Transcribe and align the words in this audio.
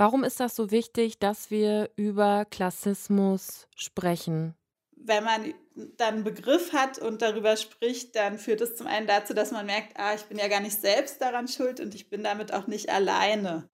Warum 0.00 0.24
ist 0.24 0.40
das 0.40 0.56
so 0.56 0.70
wichtig, 0.70 1.18
dass 1.18 1.50
wir 1.50 1.90
über 1.94 2.46
Klassismus 2.46 3.68
sprechen? 3.76 4.54
Wenn 4.96 5.22
man 5.24 5.52
dann 5.98 6.14
einen 6.14 6.24
Begriff 6.24 6.72
hat 6.72 6.96
und 6.98 7.20
darüber 7.20 7.54
spricht, 7.58 8.16
dann 8.16 8.38
führt 8.38 8.62
es 8.62 8.76
zum 8.76 8.86
einen 8.86 9.06
dazu, 9.06 9.34
dass 9.34 9.50
man 9.50 9.66
merkt, 9.66 9.98
ah, 9.98 10.14
ich 10.14 10.22
bin 10.22 10.38
ja 10.38 10.48
gar 10.48 10.60
nicht 10.60 10.80
selbst 10.80 11.20
daran 11.20 11.48
schuld 11.48 11.80
und 11.80 11.94
ich 11.94 12.08
bin 12.08 12.24
damit 12.24 12.54
auch 12.54 12.66
nicht 12.66 12.88
alleine. 12.88 13.68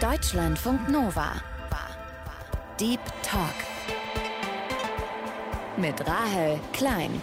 Deutschlandfunk 0.00 0.88
Nova. 0.88 1.34
Deep 2.80 3.00
Talk. 3.22 3.52
Mit 5.76 6.00
Rahel 6.08 6.58
Klein. 6.72 7.20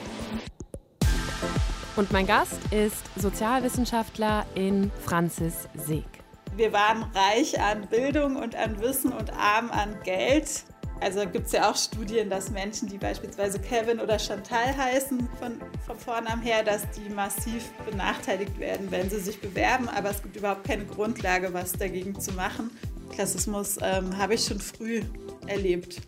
Und 1.96 2.12
mein 2.12 2.28
Gast 2.28 2.60
ist 2.70 3.10
Sozialwissenschaftler 3.20 4.46
in 4.54 4.92
Franzis 5.04 5.68
Seeg. 5.74 6.13
Wir 6.56 6.72
waren 6.72 7.04
reich 7.14 7.60
an 7.60 7.88
Bildung 7.88 8.36
und 8.36 8.56
an 8.56 8.80
Wissen 8.80 9.12
und 9.12 9.34
arm 9.34 9.72
an 9.72 9.96
Geld. 10.04 10.64
Also 11.02 11.28
gibt 11.28 11.48
es 11.48 11.52
ja 11.52 11.70
auch 11.70 11.76
Studien, 11.76 12.30
dass 12.30 12.52
Menschen, 12.52 12.88
die 12.88 12.98
beispielsweise 12.98 13.60
Kevin 13.60 14.00
oder 14.00 14.20
Chantal 14.20 14.78
heißen, 14.78 15.28
von, 15.40 15.60
vom 15.86 15.98
Vornamen 15.98 16.42
her, 16.42 16.64
dass 16.64 16.84
die 16.92 17.10
massiv 17.10 17.72
benachteiligt 17.90 18.58
werden, 18.60 18.92
wenn 18.92 19.10
sie 19.10 19.20
sich 19.20 19.42
bewerben. 19.42 19.90
Aber 19.90 20.12
es 20.12 20.22
gibt 20.22 20.36
überhaupt 20.36 20.64
keine 20.66 20.86
Grundlage, 20.86 21.54
was 21.54 21.74
dagegen 21.74 22.20
zu 22.20 22.32
machen. 22.34 22.70
Klassismus 23.12 23.78
ähm, 23.82 24.18
habe 24.18 24.36
ich 24.36 24.46
schon 24.46 24.60
früh 24.60 25.02
erlebt. 25.48 26.02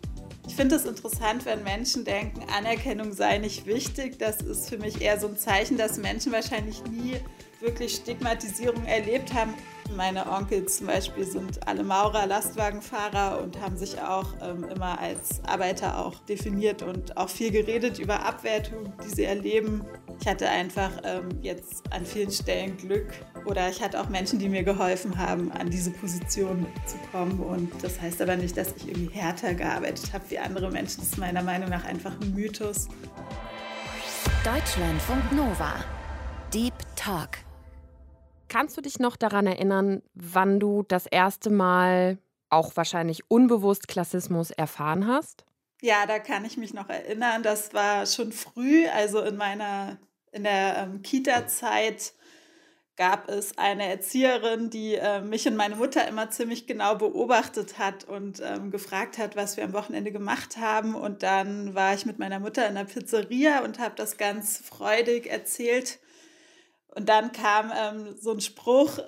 Ich 0.46 0.54
finde 0.54 0.76
es 0.76 0.84
interessant, 0.84 1.44
wenn 1.44 1.64
Menschen 1.64 2.04
denken, 2.04 2.40
Anerkennung 2.56 3.12
sei 3.12 3.38
nicht 3.38 3.66
wichtig. 3.66 4.18
Das 4.20 4.40
ist 4.42 4.68
für 4.68 4.78
mich 4.78 5.00
eher 5.00 5.18
so 5.18 5.26
ein 5.26 5.36
Zeichen, 5.36 5.76
dass 5.76 5.98
Menschen 5.98 6.30
wahrscheinlich 6.30 6.84
nie 6.84 7.16
wirklich 7.60 7.96
Stigmatisierung 7.96 8.84
erlebt 8.86 9.34
haben. 9.34 9.54
Meine 9.94 10.30
Onkels 10.30 10.78
zum 10.78 10.88
Beispiel 10.88 11.24
sind 11.24 11.66
alle 11.66 11.84
Maurer, 11.84 12.26
Lastwagenfahrer 12.26 13.40
und 13.42 13.60
haben 13.60 13.76
sich 13.76 14.00
auch 14.00 14.34
ähm, 14.42 14.64
immer 14.64 14.98
als 14.98 15.42
Arbeiter 15.44 15.98
auch 15.98 16.18
definiert 16.20 16.82
und 16.82 17.16
auch 17.16 17.28
viel 17.28 17.50
geredet 17.50 17.98
über 17.98 18.24
Abwertung, 18.24 18.92
die 19.04 19.08
sie 19.08 19.24
erleben. 19.24 19.84
Ich 20.20 20.26
hatte 20.26 20.48
einfach 20.48 20.90
ähm, 21.04 21.28
jetzt 21.42 21.84
an 21.92 22.04
vielen 22.04 22.30
Stellen 22.30 22.76
Glück 22.76 23.06
oder 23.44 23.68
ich 23.68 23.82
hatte 23.82 24.00
auch 24.00 24.08
Menschen, 24.08 24.38
die 24.38 24.48
mir 24.48 24.64
geholfen 24.64 25.18
haben, 25.18 25.52
an 25.52 25.70
diese 25.70 25.90
Position 25.90 26.66
zu 26.86 26.96
kommen. 27.12 27.38
Und 27.40 27.72
das 27.82 28.00
heißt 28.00 28.20
aber 28.22 28.36
nicht, 28.36 28.56
dass 28.56 28.74
ich 28.76 28.88
irgendwie 28.88 29.14
härter 29.14 29.54
gearbeitet 29.54 30.12
habe 30.12 30.24
wie 30.28 30.38
andere 30.38 30.70
Menschen. 30.70 31.00
Das 31.00 31.10
ist 31.10 31.18
meiner 31.18 31.42
Meinung 31.42 31.68
nach 31.68 31.84
einfach 31.84 32.12
ein 32.20 32.34
Mythos. 32.34 32.88
Deutschlandfunk 34.44 35.32
Nova. 35.32 35.74
Deep 36.52 36.74
Talk. 36.96 37.45
Kannst 38.56 38.74
du 38.74 38.80
dich 38.80 38.98
noch 38.98 39.16
daran 39.16 39.46
erinnern, 39.46 40.02
wann 40.14 40.58
du 40.58 40.82
das 40.82 41.04
erste 41.04 41.50
Mal 41.50 42.16
auch 42.48 42.74
wahrscheinlich 42.74 43.30
unbewusst 43.30 43.86
Klassismus 43.86 44.50
erfahren 44.50 45.06
hast? 45.06 45.44
Ja, 45.82 46.06
da 46.06 46.18
kann 46.18 46.42
ich 46.46 46.56
mich 46.56 46.72
noch 46.72 46.88
erinnern. 46.88 47.42
Das 47.42 47.74
war 47.74 48.06
schon 48.06 48.32
früh, 48.32 48.86
also 48.86 49.20
in 49.20 49.36
meiner 49.36 49.98
in 50.32 50.44
der 50.44 50.78
ähm, 50.78 51.02
Kita-Zeit 51.02 52.14
gab 52.96 53.28
es 53.28 53.58
eine 53.58 53.90
Erzieherin, 53.90 54.70
die 54.70 54.94
äh, 54.94 55.20
mich 55.20 55.46
und 55.46 55.56
meine 55.56 55.76
Mutter 55.76 56.08
immer 56.08 56.30
ziemlich 56.30 56.66
genau 56.66 56.94
beobachtet 56.94 57.78
hat 57.78 58.04
und 58.04 58.40
ähm, 58.42 58.70
gefragt 58.70 59.18
hat, 59.18 59.36
was 59.36 59.58
wir 59.58 59.64
am 59.64 59.74
Wochenende 59.74 60.12
gemacht 60.12 60.56
haben. 60.56 60.94
Und 60.94 61.22
dann 61.22 61.74
war 61.74 61.92
ich 61.92 62.06
mit 62.06 62.18
meiner 62.18 62.40
Mutter 62.40 62.66
in 62.66 62.76
der 62.76 62.84
Pizzeria 62.84 63.62
und 63.64 63.78
habe 63.78 63.96
das 63.96 64.16
ganz 64.16 64.56
freudig 64.56 65.26
erzählt 65.26 65.98
und 66.96 67.10
dann 67.10 67.30
kam 67.32 67.70
ähm, 67.76 68.16
so 68.18 68.32
ein 68.32 68.40
Spruch, 68.40 68.98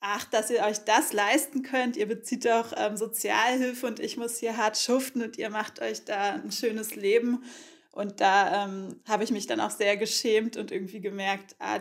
ach, 0.00 0.24
dass 0.26 0.50
ihr 0.50 0.62
euch 0.64 0.80
das 0.80 1.14
leisten 1.14 1.62
könnt, 1.62 1.96
ihr 1.96 2.06
bezieht 2.06 2.44
doch 2.44 2.74
ähm, 2.76 2.98
Sozialhilfe 2.98 3.86
und 3.86 4.00
ich 4.00 4.18
muss 4.18 4.36
hier 4.38 4.58
hart 4.58 4.76
schuften 4.76 5.22
und 5.22 5.38
ihr 5.38 5.48
macht 5.48 5.80
euch 5.80 6.04
da 6.04 6.34
ein 6.34 6.52
schönes 6.52 6.94
Leben. 6.94 7.42
Und 7.90 8.20
da 8.20 8.66
ähm, 8.66 9.00
habe 9.08 9.24
ich 9.24 9.30
mich 9.30 9.46
dann 9.46 9.60
auch 9.60 9.70
sehr 9.70 9.96
geschämt 9.96 10.58
und 10.58 10.70
irgendwie 10.70 11.00
gemerkt, 11.00 11.56
ah, 11.58 11.80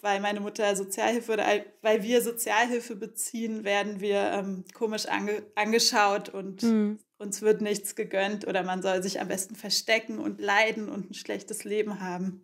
weil 0.00 0.20
meine 0.20 0.38
Mutter 0.38 0.76
Sozialhilfe 0.76 1.32
oder 1.32 1.46
weil 1.82 2.04
wir 2.04 2.22
Sozialhilfe 2.22 2.94
beziehen, 2.94 3.64
werden 3.64 4.00
wir 4.00 4.20
ähm, 4.30 4.64
komisch 4.72 5.06
ange 5.06 5.42
angeschaut 5.56 6.28
und 6.28 6.62
mhm. 6.62 7.00
uns 7.18 7.42
wird 7.42 7.60
nichts 7.60 7.96
gegönnt 7.96 8.46
oder 8.46 8.62
man 8.62 8.82
soll 8.82 9.02
sich 9.02 9.20
am 9.20 9.26
besten 9.26 9.56
verstecken 9.56 10.20
und 10.20 10.40
leiden 10.40 10.88
und 10.88 11.10
ein 11.10 11.14
schlechtes 11.14 11.64
Leben 11.64 12.00
haben. 12.00 12.40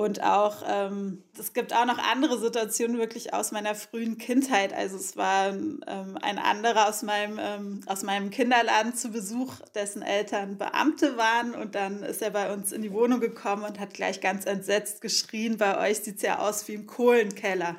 Und 0.00 0.22
auch, 0.22 0.62
ähm, 0.66 1.22
es 1.38 1.52
gibt 1.52 1.76
auch 1.76 1.84
noch 1.84 1.98
andere 1.98 2.38
Situationen 2.38 2.96
wirklich 2.96 3.34
aus 3.34 3.52
meiner 3.52 3.74
frühen 3.74 4.16
Kindheit. 4.16 4.72
Also 4.72 4.96
es 4.96 5.14
war 5.18 5.48
ähm, 5.48 6.16
ein 6.22 6.38
anderer 6.38 6.88
aus 6.88 7.02
meinem, 7.02 7.38
ähm, 7.38 7.80
aus 7.84 8.02
meinem 8.02 8.30
Kinderladen 8.30 8.94
zu 8.94 9.10
Besuch, 9.10 9.56
dessen 9.74 10.00
Eltern 10.00 10.56
Beamte 10.56 11.18
waren. 11.18 11.54
Und 11.54 11.74
dann 11.74 12.02
ist 12.02 12.22
er 12.22 12.30
bei 12.30 12.50
uns 12.50 12.72
in 12.72 12.80
die 12.80 12.94
Wohnung 12.94 13.20
gekommen 13.20 13.62
und 13.62 13.78
hat 13.78 13.92
gleich 13.92 14.22
ganz 14.22 14.46
entsetzt 14.46 15.02
geschrien, 15.02 15.58
bei 15.58 15.76
euch 15.90 15.98
sieht 15.98 16.16
es 16.16 16.22
ja 16.22 16.38
aus 16.38 16.66
wie 16.66 16.72
im 16.72 16.86
Kohlenkeller. 16.86 17.76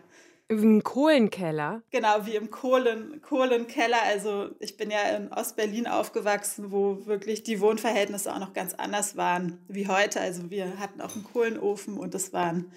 Ein 0.51 0.84
Kohlenkeller? 0.84 1.81
Genau, 1.91 2.25
wie 2.25 2.35
im 2.35 2.51
Kohlen, 2.51 3.22
Kohlenkeller. 3.22 4.03
Also 4.03 4.50
ich 4.59 4.75
bin 4.75 4.91
ja 4.91 5.01
in 5.16 5.31
Ostberlin 5.31 5.88
aufgewachsen, 5.88 6.73
wo 6.73 7.06
wirklich 7.06 7.44
die 7.44 7.62
Wohnverhältnisse 7.62 8.34
auch 8.34 8.39
noch 8.39 8.51
ganz 8.51 8.73
anders 8.73 9.16
waren 9.16 9.59
wie 9.69 9.88
heute. 9.88 10.19
Also 10.19 10.50
wir 10.50 10.78
hatten 10.78 11.00
auch 11.00 11.16
einen 11.16 11.23
Kohlenofen 11.23 11.97
und 11.97 12.13
das 12.13 12.34
waren 12.34 12.73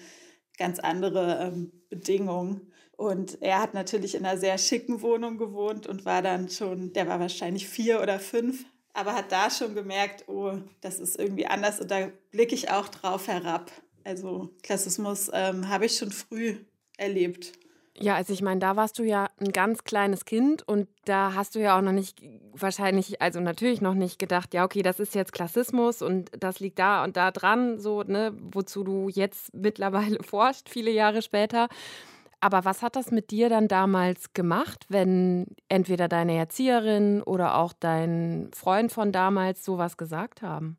ganz 0.57 0.79
andere 0.79 1.39
ähm, 1.41 1.73
Bedingungen. 1.89 2.71
Und 2.95 3.41
er 3.41 3.61
hat 3.61 3.73
natürlich 3.73 4.15
in 4.15 4.25
einer 4.25 4.37
sehr 4.37 4.57
schicken 4.57 5.01
Wohnung 5.01 5.37
gewohnt 5.37 5.85
und 5.85 6.05
war 6.05 6.21
dann 6.21 6.47
schon, 6.47 6.93
der 6.93 7.09
war 7.09 7.19
wahrscheinlich 7.19 7.67
vier 7.67 8.01
oder 8.01 8.21
fünf, 8.21 8.63
aber 8.93 9.15
hat 9.15 9.33
da 9.33 9.49
schon 9.49 9.75
gemerkt, 9.75 10.29
oh, 10.29 10.59
das 10.79 10.99
ist 10.99 11.19
irgendwie 11.19 11.47
anders 11.47 11.81
und 11.81 11.91
da 11.91 12.09
blicke 12.31 12.55
ich 12.55 12.71
auch 12.71 12.87
drauf 12.87 13.27
herab. 13.27 13.69
Also 14.05 14.55
Klassismus 14.63 15.29
ähm, 15.33 15.67
habe 15.67 15.87
ich 15.87 15.97
schon 15.97 16.11
früh 16.11 16.55
erlebt. 16.97 17.51
Ja, 17.97 18.15
also 18.15 18.33
ich 18.33 18.41
meine, 18.41 18.59
da 18.59 18.75
warst 18.75 18.99
du 18.99 19.03
ja 19.03 19.27
ein 19.39 19.53
ganz 19.53 19.85
kleines 19.85 20.25
Kind 20.25 20.67
und 20.67 20.89
da 21.05 21.33
hast 21.33 21.55
du 21.55 21.59
ja 21.59 21.77
auch 21.77 21.81
noch 21.81 21.93
nicht 21.93 22.21
wahrscheinlich, 22.51 23.21
also 23.21 23.39
natürlich 23.39 23.79
noch 23.79 23.93
nicht 23.93 24.19
gedacht, 24.19 24.53
ja, 24.53 24.65
okay, 24.65 24.81
das 24.81 24.99
ist 24.99 25.15
jetzt 25.15 25.31
Klassismus 25.31 26.01
und 26.01 26.29
das 26.37 26.59
liegt 26.59 26.77
da 26.77 27.05
und 27.05 27.15
da 27.15 27.31
dran, 27.31 27.79
so, 27.79 28.03
ne, 28.03 28.33
wozu 28.37 28.83
du 28.83 29.07
jetzt 29.07 29.53
mittlerweile 29.53 30.21
forscht, 30.23 30.67
viele 30.69 30.91
Jahre 30.91 31.21
später. 31.21 31.69
Aber 32.41 32.65
was 32.65 32.81
hat 32.81 32.97
das 32.97 33.11
mit 33.11 33.31
dir 33.31 33.49
dann 33.49 33.69
damals 33.69 34.33
gemacht, 34.33 34.85
wenn 34.89 35.47
entweder 35.69 36.09
deine 36.09 36.35
Erzieherin 36.35 37.23
oder 37.23 37.57
auch 37.57 37.71
dein 37.73 38.51
Freund 38.53 38.91
von 38.91 39.13
damals 39.13 39.63
sowas 39.63 39.95
gesagt 39.95 40.41
haben? 40.41 40.77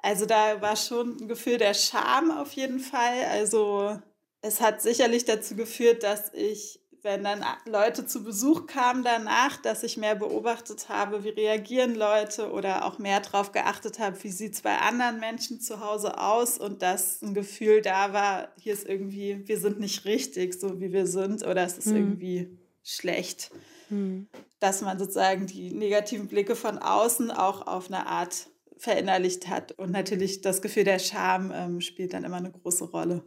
Also 0.00 0.26
da 0.26 0.60
war 0.60 0.76
schon 0.76 1.16
ein 1.18 1.28
Gefühl 1.28 1.58
der 1.58 1.74
Scham 1.74 2.30
auf 2.30 2.52
jeden 2.52 2.78
Fall. 2.78 3.24
Also 3.30 3.98
es 4.42 4.60
hat 4.60 4.82
sicherlich 4.82 5.24
dazu 5.24 5.56
geführt, 5.56 6.02
dass 6.02 6.32
ich, 6.32 6.80
wenn 7.02 7.24
dann 7.24 7.44
Leute 7.66 8.06
zu 8.06 8.22
Besuch 8.22 8.66
kamen 8.66 9.02
danach, 9.02 9.60
dass 9.60 9.82
ich 9.82 9.96
mehr 9.96 10.14
beobachtet 10.14 10.88
habe, 10.88 11.24
wie 11.24 11.30
reagieren 11.30 11.94
Leute 11.94 12.50
oder 12.50 12.84
auch 12.84 12.98
mehr 12.98 13.20
darauf 13.20 13.52
geachtet 13.52 13.98
habe, 13.98 14.22
wie 14.22 14.30
sieht 14.30 14.54
es 14.54 14.62
bei 14.62 14.78
anderen 14.78 15.20
Menschen 15.20 15.60
zu 15.60 15.80
Hause 15.80 16.18
aus 16.18 16.58
und 16.58 16.82
dass 16.82 17.22
ein 17.22 17.34
Gefühl 17.34 17.82
da 17.82 18.12
war, 18.12 18.52
hier 18.58 18.72
ist 18.72 18.88
irgendwie, 18.88 19.46
wir 19.46 19.58
sind 19.58 19.80
nicht 19.80 20.04
richtig, 20.04 20.54
so 20.54 20.80
wie 20.80 20.92
wir 20.92 21.06
sind 21.06 21.44
oder 21.44 21.64
es 21.64 21.78
ist 21.78 21.86
mhm. 21.86 21.96
irgendwie 21.96 22.58
schlecht. 22.82 23.50
Mhm. 23.90 24.28
Dass 24.60 24.82
man 24.82 24.98
sozusagen 24.98 25.46
die 25.46 25.72
negativen 25.72 26.26
Blicke 26.26 26.56
von 26.56 26.78
außen 26.78 27.30
auch 27.30 27.66
auf 27.66 27.88
eine 27.88 28.06
Art 28.06 28.48
verinnerlicht 28.76 29.48
hat. 29.48 29.72
Und 29.72 29.90
natürlich 29.90 30.40
das 30.40 30.62
Gefühl 30.62 30.84
der 30.84 30.98
Scham 30.98 31.52
ähm, 31.54 31.80
spielt 31.80 32.12
dann 32.12 32.24
immer 32.24 32.36
eine 32.36 32.50
große 32.50 32.84
Rolle 32.84 33.24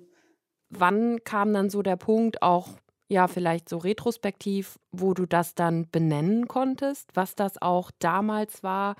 wann 0.71 1.23
kam 1.23 1.53
dann 1.53 1.69
so 1.69 1.81
der 1.81 1.97
Punkt, 1.97 2.41
auch 2.41 2.69
ja, 3.07 3.27
vielleicht 3.27 3.67
so 3.67 3.77
retrospektiv, 3.77 4.79
wo 4.93 5.13
du 5.13 5.25
das 5.25 5.53
dann 5.53 5.85
benennen 5.91 6.47
konntest, 6.47 7.09
was 7.13 7.35
das 7.35 7.61
auch 7.61 7.91
damals 7.99 8.63
war? 8.63 8.95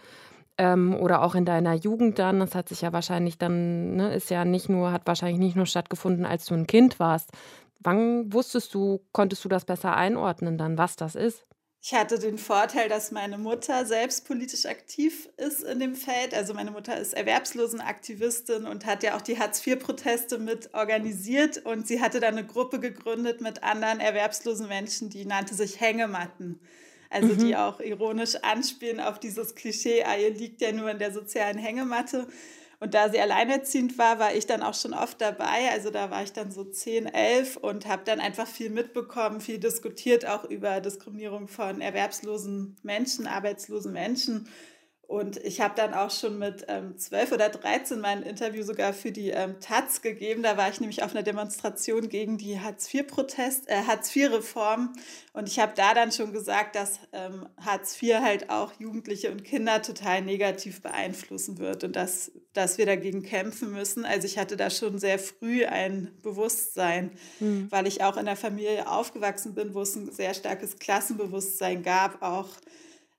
Ähm, 0.58 0.94
oder 0.96 1.22
auch 1.24 1.34
in 1.34 1.46
deiner 1.46 1.76
Jugend 1.76 2.20
dann, 2.20 2.42
das 2.42 2.54
hat 2.54 2.68
sich 2.68 2.82
ja 2.82 2.92
wahrscheinlich 2.92 3.38
dann, 3.38 3.96
ne, 3.96 4.14
ist 4.14 4.30
ja 4.30 4.44
nicht 4.44 4.68
nur, 4.68 4.92
hat 4.92 5.08
wahrscheinlich 5.08 5.40
nicht 5.40 5.56
nur 5.56 5.66
stattgefunden, 5.66 6.26
als 6.26 6.46
du 6.46 6.56
ein 6.56 6.68
Kind 6.68 7.00
warst. 7.00 7.32
Wann 7.80 8.34
wusstest 8.34 8.74
du, 8.74 9.02
konntest 9.14 9.46
du 9.46 9.50
das 9.50 9.64
besser 9.64 9.96
einordnen 9.96 10.58
dann, 10.58 10.78
was 10.78 10.98
das 10.98 11.16
ist? 11.16 11.46
Ich 11.84 11.96
hatte 11.96 12.20
den 12.20 12.38
Vorteil, 12.38 12.90
dass 12.90 13.10
meine 13.10 13.40
Mutter 13.40 13.88
selbst 13.88 14.28
politisch 14.28 14.68
aktiv 14.68 15.28
ist 15.38 15.64
in 15.64 15.80
dem 15.80 15.96
Feld. 15.96 16.36
Also 16.36 16.54
meine 16.54 16.70
Mutter 16.70 16.96
ist 16.96 17.14
Erwerbslosenaktivistin 17.14 18.68
und 18.68 18.86
hat 18.86 19.02
ja 19.02 19.18
auch 19.18 19.22
die 19.22 19.40
Hartz-IV-Proteste 19.40 20.38
mit 20.38 20.76
organisiert. 20.76 21.66
Und 21.66 21.88
sie 21.88 22.00
hatte 22.00 22.20
dann 22.20 22.38
eine 22.38 22.46
Gruppe 22.46 22.80
gegründet 22.80 23.42
mit 23.42 23.64
anderen 23.64 24.00
erwerbslosen 24.00 24.68
Menschen, 24.68 25.10
die 25.10 25.26
nannte 25.26 25.56
sich 25.56 25.82
Hängematten. 25.82 26.60
Also 27.10 27.34
mhm. 27.34 27.40
die 27.40 27.56
auch 27.56 27.80
ironisch 27.80 28.36
anspielen 28.36 29.00
auf 29.00 29.20
dieses 29.20 29.56
Klischee, 29.56 30.04
ah, 30.04 30.16
ihr 30.16 30.30
liegt 30.30 30.62
ja 30.62 30.72
nur 30.72 30.92
in 30.92 31.00
der 31.00 31.12
sozialen 31.12 31.58
Hängematte. 31.58 32.28
Und 32.82 32.96
da 32.96 33.10
sie 33.10 33.20
alleinerziehend 33.22 34.00
war, 34.00 34.18
war 34.18 34.34
ich 34.34 34.48
dann 34.48 34.64
auch 34.64 34.74
schon 34.74 34.96
oft 34.96 35.22
dabei. 35.22 35.70
Also 35.72 35.92
da 35.92 36.10
war 36.10 36.24
ich 36.24 36.34
dann 36.34 36.50
so 36.50 36.64
10, 36.64 37.06
11 37.06 37.58
und 37.58 37.86
habe 37.86 38.02
dann 38.06 38.20
einfach 38.20 38.48
viel 38.48 38.72
mitbekommen, 38.72 39.40
viel 39.40 39.60
diskutiert 39.60 40.26
auch 40.26 40.46
über 40.46 40.82
Diskriminierung 40.82 41.48
von 41.48 41.80
erwerbslosen 41.80 42.76
Menschen, 42.82 43.28
arbeitslosen 43.28 43.94
Menschen 43.94 44.50
und 45.12 45.36
ich 45.44 45.60
habe 45.60 45.74
dann 45.76 45.94
auch 45.94 46.10
schon 46.10 46.40
mit 46.40 46.64
ähm, 46.70 46.98
12 46.98 47.34
oder 47.34 47.50
13 47.50 48.00
mein 48.00 48.24
Interview 48.24 48.64
sogar 48.64 48.94
für 48.94 49.12
die 49.12 49.32
ähm, 49.32 49.60
Taz 49.60 50.02
gegeben. 50.02 50.42
Da 50.42 50.56
war 50.56 50.70
ich 50.70 50.80
nämlich 50.80 51.04
auf 51.04 51.12
einer 51.12 51.22
Demonstration 51.22 52.08
gegen 52.08 52.38
die 52.38 52.62
Hartz-IV-Protest, 52.62 53.68
äh, 53.68 53.84
Hartz-IV-Reform. 53.88 54.94
Und 55.34 55.50
ich 55.50 55.60
habe 55.60 55.74
da 55.76 55.94
dann 55.94 56.14
schon 56.14 56.32
gesagt, 56.32 56.78
dass 56.78 57.02
ähm, 57.12 57.46
Hartz 57.60 58.02
IV 58.02 58.22
halt 58.22 58.50
auch 58.50 58.72
Jugendliche 58.80 59.32
und 59.32 59.44
Kinder 59.44 59.82
total 59.82 60.22
negativ 60.22 60.82
beeinflussen 60.82 61.58
wird 61.58 61.84
und 61.84 61.98
dass, 61.98 62.32
dass 62.54 62.78
wir 62.78 62.86
dagegen 62.86 63.22
kämpfen 63.22 63.74
müssen. 63.74 64.06
Also 64.06 64.26
ich 64.26 64.38
hatte 64.38 64.56
da 64.56 64.70
schon 64.70 64.98
sehr 64.98 65.20
früh 65.20 65.66
ein 65.66 66.12
Bewusstsein, 66.24 67.12
mhm. 67.42 67.68
weil 67.70 67.86
ich 67.86 68.02
auch 68.02 68.14
in 68.14 68.20
einer 68.20 68.38
Familie 68.38 68.90
aufgewachsen 68.90 69.56
bin, 69.56 69.74
wo 69.74 69.82
es 69.82 69.94
ein 69.94 70.10
sehr 70.10 70.34
starkes 70.34 70.80
Klassenbewusstsein 70.80 71.84
gab, 71.84 72.22
auch 72.22 72.48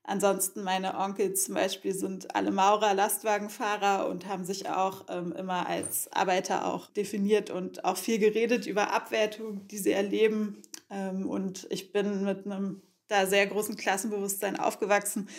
Ansonsten 0.05 0.63
meine 0.63 0.97
Onkel 0.97 1.33
zum 1.33 1.55
Beispiel 1.55 1.93
sind 1.93 2.35
alle 2.35 2.51
Maurer, 2.51 2.93
Lastwagenfahrer 2.93 4.09
und 4.09 4.27
haben 4.27 4.43
sich 4.43 4.69
auch 4.69 5.05
ähm, 5.09 5.31
immer 5.31 5.67
als 5.67 6.11
Arbeiter 6.11 6.65
auch 6.65 6.87
definiert 6.87 7.49
und 7.49 7.85
auch 7.85 7.95
viel 7.95 8.19
geredet 8.19 8.65
über 8.65 8.91
Abwertung, 8.91 9.65
die 9.69 9.77
sie 9.77 9.91
erleben. 9.91 10.61
Ähm, 10.89 11.29
und 11.29 11.67
ich 11.69 11.93
bin 11.93 12.25
mit 12.25 12.45
einem 12.45 12.81
da 13.07 13.25
sehr 13.25 13.47
großen 13.47 13.77
Klassenbewusstsein 13.77 14.59
aufgewachsen 14.59 15.29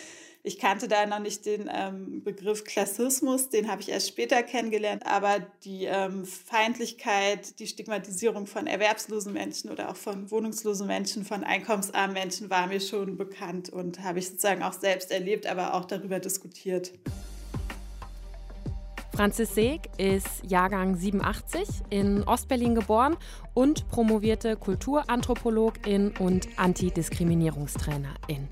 ich 0.45 0.59
kannte 0.59 0.87
da 0.87 1.05
noch 1.07 1.19
nicht 1.19 1.45
den 1.45 1.69
ähm, 1.73 2.23
Begriff 2.23 2.63
Klassismus, 2.63 3.49
den 3.49 3.69
habe 3.69 3.81
ich 3.81 3.89
erst 3.89 4.07
später 4.07 4.43
kennengelernt, 4.43 5.05
aber 5.05 5.39
die 5.63 5.85
ähm, 5.85 6.23
Feindlichkeit, 6.25 7.59
die 7.59 7.65
Stigmatisierung 7.65 8.45
von 8.45 8.67
erwerbslosen 8.67 9.33
Menschen 9.33 9.71
oder 9.71 9.89
auch 9.89 9.95
von 9.95 10.29
wohnungslosen 10.29 10.85
Menschen, 10.85 11.25
von 11.25 11.43
einkommensarmen 11.43 12.13
Menschen 12.13 12.51
war 12.51 12.67
mir 12.67 12.79
schon 12.79 13.17
bekannt 13.17 13.69
und 13.69 14.03
habe 14.03 14.19
ich 14.19 14.27
sozusagen 14.29 14.61
auch 14.61 14.73
selbst 14.73 15.09
erlebt, 15.09 15.47
aber 15.47 15.73
auch 15.73 15.85
darüber 15.85 16.19
diskutiert. 16.19 16.91
Franzis 19.15 19.55
Seeg 19.55 19.89
ist 19.97 20.27
Jahrgang 20.45 20.97
87, 20.97 21.65
in 21.89 22.23
Ostberlin 22.23 22.75
geboren 22.75 23.15
und 23.53 23.87
promovierte 23.87 24.57
Kulturanthropologin 24.57 26.11
und 26.19 26.49
Antidiskriminierungstrainerin. 26.57 28.49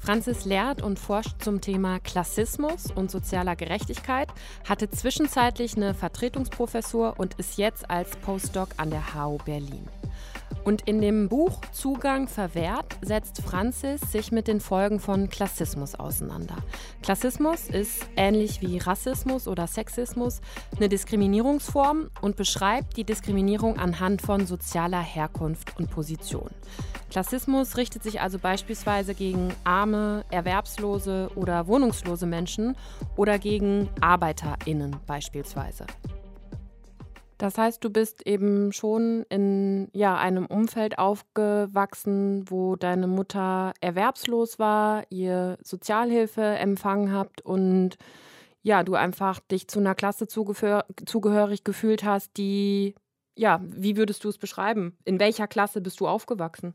Franzis 0.00 0.44
lehrt 0.44 0.82
und 0.82 0.98
forscht 0.98 1.40
zum 1.40 1.60
Thema 1.60 2.00
Klassismus 2.00 2.90
und 2.90 3.12
sozialer 3.12 3.54
Gerechtigkeit, 3.54 4.26
hatte 4.68 4.90
zwischenzeitlich 4.90 5.76
eine 5.76 5.94
Vertretungsprofessur 5.94 7.14
und 7.16 7.34
ist 7.34 7.56
jetzt 7.56 7.88
als 7.88 8.16
Postdoc 8.16 8.70
an 8.78 8.90
der 8.90 9.14
HU 9.14 9.38
Berlin. 9.44 9.86
Und 10.64 10.82
in 10.82 11.00
dem 11.00 11.28
Buch 11.28 11.60
Zugang 11.72 12.28
verwehrt 12.28 12.98
setzt 13.02 13.40
Franzis 13.42 14.00
sich 14.00 14.30
mit 14.30 14.46
den 14.46 14.60
Folgen 14.60 15.00
von 15.00 15.28
Klassismus 15.28 15.94
auseinander. 15.94 16.56
Klassismus 17.02 17.68
ist 17.68 18.06
ähnlich 18.16 18.60
wie 18.60 18.78
Rassismus 18.78 19.48
oder 19.48 19.66
Sexismus 19.66 20.40
eine 20.76 20.88
Diskriminierungsform 20.88 22.10
und 22.20 22.36
beschreibt 22.36 22.96
die 22.96 23.04
Diskriminierung 23.04 23.78
anhand 23.78 24.22
von 24.22 24.46
sozialer 24.46 25.00
Herkunft 25.00 25.78
und 25.78 25.90
Position. 25.90 26.50
Klassismus 27.10 27.76
richtet 27.76 28.02
sich 28.02 28.20
also 28.20 28.38
beispielsweise 28.38 29.14
gegen 29.14 29.52
arme, 29.64 30.24
erwerbslose 30.30 31.30
oder 31.34 31.66
wohnungslose 31.66 32.26
Menschen 32.26 32.76
oder 33.16 33.38
gegen 33.38 33.88
Arbeiterinnen 34.00 34.96
beispielsweise. 35.06 35.86
Das 37.40 37.56
heißt, 37.56 37.82
du 37.82 37.88
bist 37.88 38.26
eben 38.26 38.70
schon 38.70 39.24
in 39.30 39.88
ja, 39.94 40.18
einem 40.18 40.44
Umfeld 40.44 40.98
aufgewachsen, 40.98 42.44
wo 42.50 42.76
deine 42.76 43.06
Mutter 43.06 43.72
erwerbslos 43.80 44.58
war, 44.58 45.04
ihr 45.08 45.56
Sozialhilfe 45.62 46.42
empfangen 46.42 47.14
habt 47.14 47.40
und 47.40 47.96
ja, 48.60 48.82
du 48.82 48.94
einfach 48.94 49.40
dich 49.40 49.68
zu 49.68 49.78
einer 49.78 49.94
Klasse 49.94 50.26
zugehörig 50.26 51.64
gefühlt 51.64 52.04
hast, 52.04 52.36
die, 52.36 52.94
ja, 53.38 53.62
wie 53.62 53.96
würdest 53.96 54.22
du 54.24 54.28
es 54.28 54.36
beschreiben? 54.36 54.98
In 55.06 55.18
welcher 55.18 55.48
Klasse 55.48 55.80
bist 55.80 55.98
du 56.00 56.08
aufgewachsen? 56.08 56.74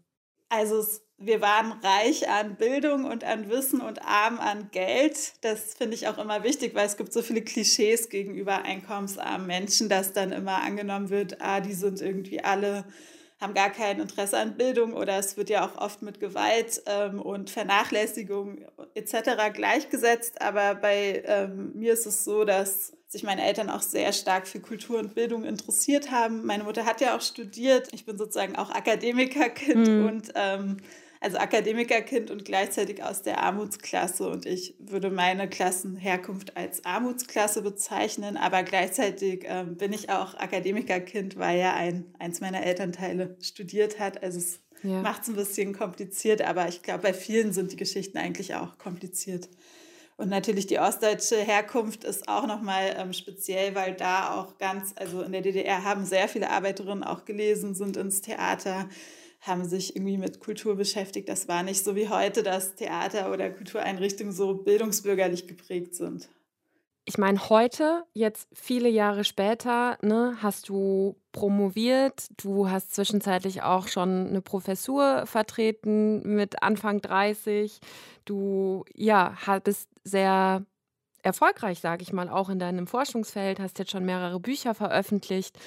Also 0.50 0.80
es 0.80 1.05
wir 1.18 1.40
waren 1.40 1.72
reich 1.82 2.30
an 2.30 2.56
Bildung 2.56 3.06
und 3.06 3.24
an 3.24 3.50
Wissen 3.50 3.80
und 3.80 4.02
arm 4.02 4.40
an 4.40 4.70
Geld. 4.72 5.34
Das 5.42 5.74
finde 5.74 5.96
ich 5.96 6.08
auch 6.08 6.18
immer 6.18 6.44
wichtig, 6.44 6.76
weil 6.76 6.86
es 6.86 6.98
gibt 6.98 7.14
so 7.14 7.22
viele 7.22 7.42
Klischees 7.42 8.10
gegenüber 8.10 8.64
einkommensarmen 8.64 9.48
Menschen, 9.48 9.88
dass 9.88 10.12
dann 10.12 10.34
immer 10.34 10.62
angenommen 10.62 11.10
wird, 11.10 11.42
ah, 11.42 11.62
die 11.62 11.74
sind 11.74 12.02
irgendwie 12.02 12.44
alle, 12.44 12.84
haben 13.40 13.54
gar 13.54 13.70
kein 13.70 14.02
Interesse 14.02 14.38
an 14.38 14.58
Bildung 14.58 14.94
oder 14.94 15.18
es 15.18 15.38
wird 15.38 15.50
ja 15.50 15.66
auch 15.66 15.78
oft 15.78 16.02
mit 16.02 16.20
Gewalt 16.20 16.82
ähm, 16.86 17.22
und 17.22 17.50
Vernachlässigung 17.50 18.66
etc. 18.94 19.54
gleichgesetzt. 19.54 20.42
Aber 20.42 20.76
bei 20.76 21.24
ähm, 21.26 21.72
mir 21.76 21.94
ist 21.94 22.06
es 22.06 22.26
so, 22.26 22.44
dass 22.44 22.92
sich 23.08 23.24
meine 23.24 23.46
Eltern 23.46 23.70
auch 23.70 23.82
sehr 23.82 24.12
stark 24.12 24.48
für 24.48 24.60
Kultur 24.60 25.00
und 25.00 25.16
Bildung 25.16 25.46
interessiert 25.46 26.12
haben. 26.12 26.46
Meine 26.46 26.66
Mutter 26.66 26.86
hat 26.86 27.00
ja 27.00 27.16
auch 27.16 27.22
studiert. 27.22 27.88
Ich 27.94 28.06
bin 28.06 28.18
sozusagen 28.18 28.58
auch 28.58 28.70
Akademikerkind 28.72 29.88
mhm. 29.88 30.06
und 30.06 30.34
ähm, 30.36 30.78
also 31.22 31.38
Akademikerkind 31.38 32.32
und 32.32 32.46
gleichzeitig 32.46 33.04
aus 33.04 33.22
der 33.22 33.42
Armutsklasse. 33.42 34.28
Und 34.30 34.46
ich 34.46 34.76
würde 34.80 35.10
meine 35.10 35.50
Klassenherkunft 35.50 36.56
als 36.58 36.86
Armutsklasse 36.86 37.62
bezeichnen, 37.62 38.38
aber 38.38 38.64
gleichzeitig 38.64 39.46
äh, 39.46 39.66
bin 39.66 39.94
ich 39.94 40.10
auch 40.10 40.36
Akademikerkind, 40.36 41.38
weil 41.38 41.60
ja 41.60 41.74
ein, 41.74 42.06
eins 42.20 42.42
meiner 42.42 42.64
Elternteile 42.64 43.38
studiert 43.42 44.00
hat. 44.00 44.22
Also 44.24 44.40
es 44.40 44.60
ja. 44.84 45.02
macht 45.02 45.24
es 45.24 45.30
ein 45.30 45.36
bisschen 45.36 45.74
kompliziert, 45.74 46.42
aber 46.42 46.68
ich 46.68 46.82
glaube, 46.82 47.04
bei 47.04 47.14
vielen 47.14 47.54
sind 47.54 47.72
die 47.72 47.78
Geschichten 47.78 48.18
eigentlich 48.18 48.56
auch 48.56 48.78
kompliziert. 48.78 49.50
Und 50.18 50.30
natürlich 50.30 50.66
die 50.68 50.80
ostdeutsche 50.80 51.36
Herkunft 51.36 52.06
ist 52.06 52.30
auch 52.30 52.48
nochmal 52.48 52.96
ähm, 52.98 53.12
speziell, 53.12 53.76
weil 53.76 53.96
da 53.96 54.40
auch 54.40 54.58
ganz, 54.58 54.94
also 54.96 55.22
in 55.22 55.34
der 55.34 55.42
DDR 55.42 55.84
haben 55.84 56.06
sehr 56.06 56.30
viele 56.30 56.50
Arbeiterinnen 56.50 57.04
auch 57.04 57.26
gelesen, 57.26 57.76
sind 57.76 57.98
ins 57.98 58.22
Theater 58.22 58.88
haben 59.48 59.66
sich 59.66 59.96
irgendwie 59.96 60.18
mit 60.18 60.40
Kultur 60.40 60.76
beschäftigt. 60.76 61.30
Das 61.30 61.48
war 61.48 61.64
nicht 61.64 61.84
so 61.84 61.96
wie 61.96 62.10
heute, 62.10 62.44
dass 62.44 62.76
Theater 62.76 63.32
oder 63.32 63.50
Kultureinrichtungen 63.50 64.34
so 64.34 64.56
bildungsbürgerlich 64.56 65.48
geprägt 65.48 65.96
sind. 65.96 66.30
Ich 67.08 67.20
meine, 67.20 67.50
heute, 67.50 68.04
jetzt 68.14 68.48
viele 68.52 68.90
Jahre 68.90 69.24
später, 69.24 70.00
ne, 70.02 70.38
hast 70.42 70.70
du 70.70 71.16
promoviert, 71.34 72.26
du 72.38 72.68
hast 72.68 72.96
zwischenzeitlich 72.96 73.62
auch 73.62 73.88
schon 73.88 74.28
eine 74.28 74.42
Professur 74.42 75.28
vertreten 75.28 76.24
mit 76.24 76.64
Anfang 76.64 77.02
30. 77.02 77.80
Du 78.26 78.86
ja, 78.96 79.38
bist 79.64 79.88
sehr 80.04 80.66
erfolgreich, 81.22 81.80
sage 81.80 82.02
ich 82.02 82.12
mal, 82.12 82.28
auch 82.28 82.50
in 82.50 82.58
deinem 82.58 82.88
Forschungsfeld, 82.88 83.60
hast 83.60 83.78
jetzt 83.78 83.92
schon 83.92 84.06
mehrere 84.06 84.40
Bücher 84.40 84.74
veröffentlicht. 84.74 85.60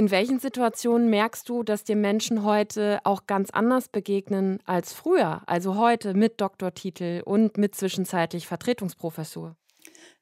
In 0.00 0.10
welchen 0.10 0.40
Situationen 0.40 1.10
merkst 1.10 1.46
du, 1.46 1.62
dass 1.62 1.84
dir 1.84 1.94
Menschen 1.94 2.42
heute 2.42 3.00
auch 3.04 3.26
ganz 3.26 3.50
anders 3.50 3.90
begegnen 3.90 4.58
als 4.64 4.94
früher? 4.94 5.42
Also 5.44 5.76
heute 5.76 6.14
mit 6.14 6.40
Doktortitel 6.40 7.20
und 7.22 7.58
mit 7.58 7.74
zwischenzeitlich 7.74 8.46
Vertretungsprofessur? 8.46 9.56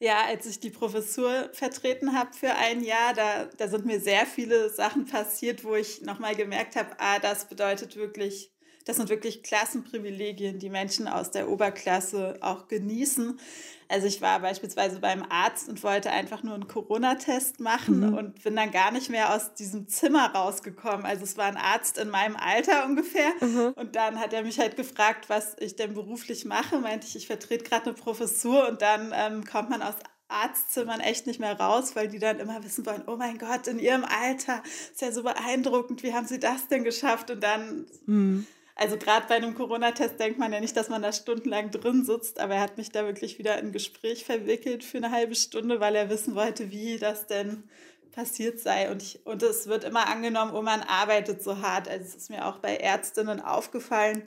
Ja, 0.01 0.25
als 0.27 0.47
ich 0.47 0.59
die 0.59 0.71
Professur 0.71 1.51
vertreten 1.53 2.19
habe 2.19 2.33
für 2.33 2.57
ein 2.57 2.83
Jahr, 2.83 3.15
da, 3.15 3.45
da 3.57 3.69
sind 3.69 3.87
mir 3.87 4.01
sehr 4.01 4.27
viele 4.27 4.69
Sachen 4.69 5.07
passiert, 5.07 5.63
wo 5.63 5.77
ich 5.77 6.03
nochmal 6.03 6.35
gemerkt 6.35 6.75
habe, 6.75 6.97
ah, 6.99 7.21
das 7.21 7.45
bedeutet 7.49 7.95
wirklich 7.95 8.51
das 8.89 8.97
sind 8.97 9.11
wirklich 9.11 9.43
Klassenprivilegien, 9.43 10.59
die 10.59 10.71
Menschen 10.71 11.09
aus 11.09 11.31
der 11.31 11.51
Oberklasse 11.51 12.39
auch 12.41 12.69
genießen. 12.69 13.39
Also 13.87 14.07
ich 14.07 14.23
war 14.23 14.41
beispielsweise 14.41 14.99
beim 14.99 15.23
Arzt 15.29 15.69
und 15.69 15.83
wollte 15.83 16.11
einfach 16.11 16.43
nur 16.43 16.55
einen 16.55 16.69
Corona-Test 16.69 17.61
machen 17.61 18.01
mhm. 18.01 18.15
und 18.17 18.43
bin 18.43 18.57
dann 18.57 18.71
gar 18.71 18.91
nicht 18.91 19.11
mehr 19.11 19.35
aus 19.35 19.53
diesem 19.53 19.89
Zimmer 19.89 20.33
rausgekommen. 20.35 21.05
Also 21.05 21.25
es 21.25 21.37
war 21.37 21.45
ein 21.45 21.59
Arzt 21.59 21.99
in 21.99 22.09
meinem 22.09 22.37
Alter 22.37 22.87
ungefähr. 22.87 23.31
Mhm. 23.43 23.75
Und 23.77 23.95
dann 23.95 24.19
hat 24.19 24.33
er 24.33 24.43
mich 24.43 24.59
halt 24.59 24.77
gefragt, 24.77 25.29
was 25.29 25.55
ich 25.61 25.77
denn 25.77 25.93
beruflich 25.93 26.47
mache. 26.47 26.79
Meinte 26.79 27.07
ich, 27.07 27.15
ich 27.15 27.27
vertrete 27.27 27.65
gerade 27.65 27.91
eine 27.91 27.95
Professur 27.95 28.67
und 28.71 28.81
dann 28.81 29.13
ähm, 29.15 29.45
kommt 29.45 29.69
man 29.69 29.83
aus 29.83 29.97
Arztzimmern 30.29 31.01
echt 31.01 31.27
nicht 31.27 31.41
mehr 31.41 31.61
raus, 31.61 31.95
weil 31.95 32.09
die 32.09 32.19
dann 32.19 32.41
immer 32.41 32.65
wissen 32.65 32.87
wollen, 32.87 33.03
oh 33.07 33.17
mein 33.17 33.37
Gott, 33.37 33.67
in 33.67 33.79
ihrem 33.79 34.05
Alter 34.05 34.63
ist 34.93 35.03
ja 35.03 35.13
so 35.13 35.23
beeindruckend, 35.23 36.03
wie 36.03 36.15
haben 36.15 36.27
sie 36.27 36.41
das 36.41 36.69
denn 36.69 36.85
geschafft? 36.85 37.31
Und 37.31 37.43
dann 37.43 37.87
mhm. 38.07 38.47
Also 38.81 38.97
gerade 38.97 39.27
bei 39.27 39.35
einem 39.35 39.57
Corona-Test 39.57 40.21
denkt 40.21 40.39
man 40.39 40.53
ja 40.53 40.61
nicht, 40.61 40.77
dass 40.77 40.89
man 40.89 41.03
da 41.03 41.13
stundenlang 41.13 41.73
drin 41.73 42.05
sitzt, 42.05 42.39
aber 42.39 42.55
er 42.55 42.61
hat 42.61 42.79
mich 42.79 42.91
da 42.91 43.05
wirklich 43.05 43.37
wieder 43.41 43.59
in 43.59 43.73
Gespräch 43.73 44.25
verwickelt 44.25 44.85
für 44.85 44.99
eine 44.99 45.11
halbe 45.11 45.35
Stunde, 45.35 45.81
weil 45.81 45.97
er 45.97 46.11
wissen 46.11 46.37
wollte, 46.37 46.71
wie 46.71 46.97
das 46.97 47.27
denn 47.27 47.65
passiert 48.13 48.61
sei. 48.61 48.89
Und, 48.89 49.03
ich, 49.03 49.27
und 49.27 49.43
es 49.43 49.67
wird 49.67 49.83
immer 49.83 50.07
angenommen, 50.07 50.55
oh, 50.55 50.63
man 50.63 50.83
arbeitet 50.83 51.43
so 51.43 51.61
hart. 51.61 51.89
Also 51.89 52.05
es 52.05 52.15
ist 52.15 52.31
mir 52.31 52.47
auch 52.47 52.59
bei 52.59 52.77
Ärztinnen 52.77 53.41
aufgefallen, 53.41 54.23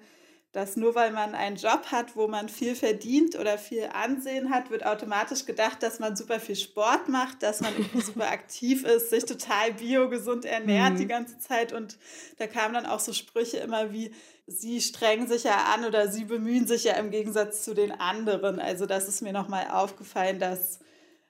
dass 0.52 0.76
nur 0.76 0.96
weil 0.96 1.12
man 1.12 1.34
einen 1.34 1.56
Job 1.56 1.86
hat, 1.92 2.16
wo 2.18 2.28
man 2.28 2.50
viel 2.50 2.76
verdient 2.76 3.40
oder 3.40 3.58
viel 3.58 3.88
Ansehen 3.94 4.50
hat, 4.50 4.70
wird 4.70 4.86
automatisch 4.86 5.46
gedacht, 5.46 5.82
dass 5.82 6.00
man 6.00 6.18
super 6.18 6.42
viel 6.42 6.58
Sport 6.58 7.08
macht, 7.08 7.42
dass 7.42 7.62
man 7.62 7.74
irgendwie 7.74 8.02
super 8.06 8.30
aktiv 8.30 8.84
ist, 8.84 9.10
sich 9.10 9.24
total 9.24 9.74
biogesund 9.74 10.44
ernährt 10.44 10.94
mhm. 10.94 10.98
die 10.98 11.08
ganze 11.08 11.40
Zeit. 11.40 11.72
Und 11.72 11.98
da 12.38 12.48
kamen 12.48 12.74
dann 12.74 12.86
auch 12.86 13.00
so 13.00 13.14
Sprüche 13.14 13.58
immer 13.58 13.94
wie, 13.94 14.14
sie 14.46 14.82
strengen 14.82 15.28
sich 15.28 15.46
ja 15.46 15.74
an 15.74 15.86
oder 15.86 16.10
sie 16.10 16.26
bemühen 16.26 16.68
sich 16.68 16.84
ja 16.84 16.94
im 16.94 17.12
Gegensatz 17.12 17.64
zu 17.64 17.74
den 17.74 17.92
anderen. 17.92 18.60
Also 18.60 18.86
das 18.86 19.08
ist 19.08 19.22
mir 19.22 19.32
nochmal 19.32 19.68
aufgefallen, 19.72 20.40
dass 20.40 20.80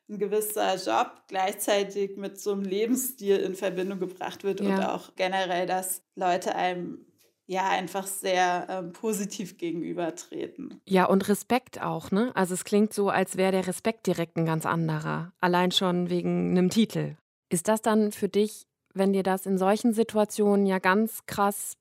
ein 0.09 0.17
gewisser 0.17 0.75
Job 0.75 1.11
gleichzeitig 1.27 2.17
mit 2.17 2.39
so 2.39 2.53
einem 2.53 2.63
Lebensstil 2.63 3.37
in 3.37 3.55
Verbindung 3.55 3.99
gebracht 3.99 4.43
wird 4.43 4.61
ja. 4.61 4.67
und 4.67 4.83
auch 4.83 5.15
generell, 5.15 5.67
dass 5.67 6.01
Leute 6.15 6.55
einem 6.55 7.05
ja 7.51 7.67
einfach 7.67 8.07
sehr 8.07 8.65
ähm, 8.69 8.93
positiv 8.93 9.57
gegenübertreten. 9.57 10.79
Ja, 10.87 11.05
und 11.05 11.27
Respekt 11.27 11.81
auch, 11.81 12.09
ne? 12.09 12.31
Also 12.33 12.53
es 12.53 12.63
klingt 12.63 12.93
so, 12.93 13.09
als 13.09 13.35
wäre 13.35 13.51
der 13.51 13.67
Respekt 13.67 14.07
direkt 14.07 14.37
ein 14.37 14.45
ganz 14.45 14.65
anderer, 14.65 15.33
allein 15.41 15.71
schon 15.71 16.09
wegen 16.09 16.51
einem 16.51 16.69
Titel. 16.69 17.17
Ist 17.49 17.67
das 17.67 17.81
dann 17.81 18.13
für 18.13 18.29
dich, 18.29 18.67
wenn 18.93 19.11
dir 19.11 19.23
das 19.23 19.45
in 19.45 19.57
solchen 19.57 19.93
Situationen 19.93 20.65
ja 20.65 20.79
ganz 20.79 21.25
krass 21.25 21.75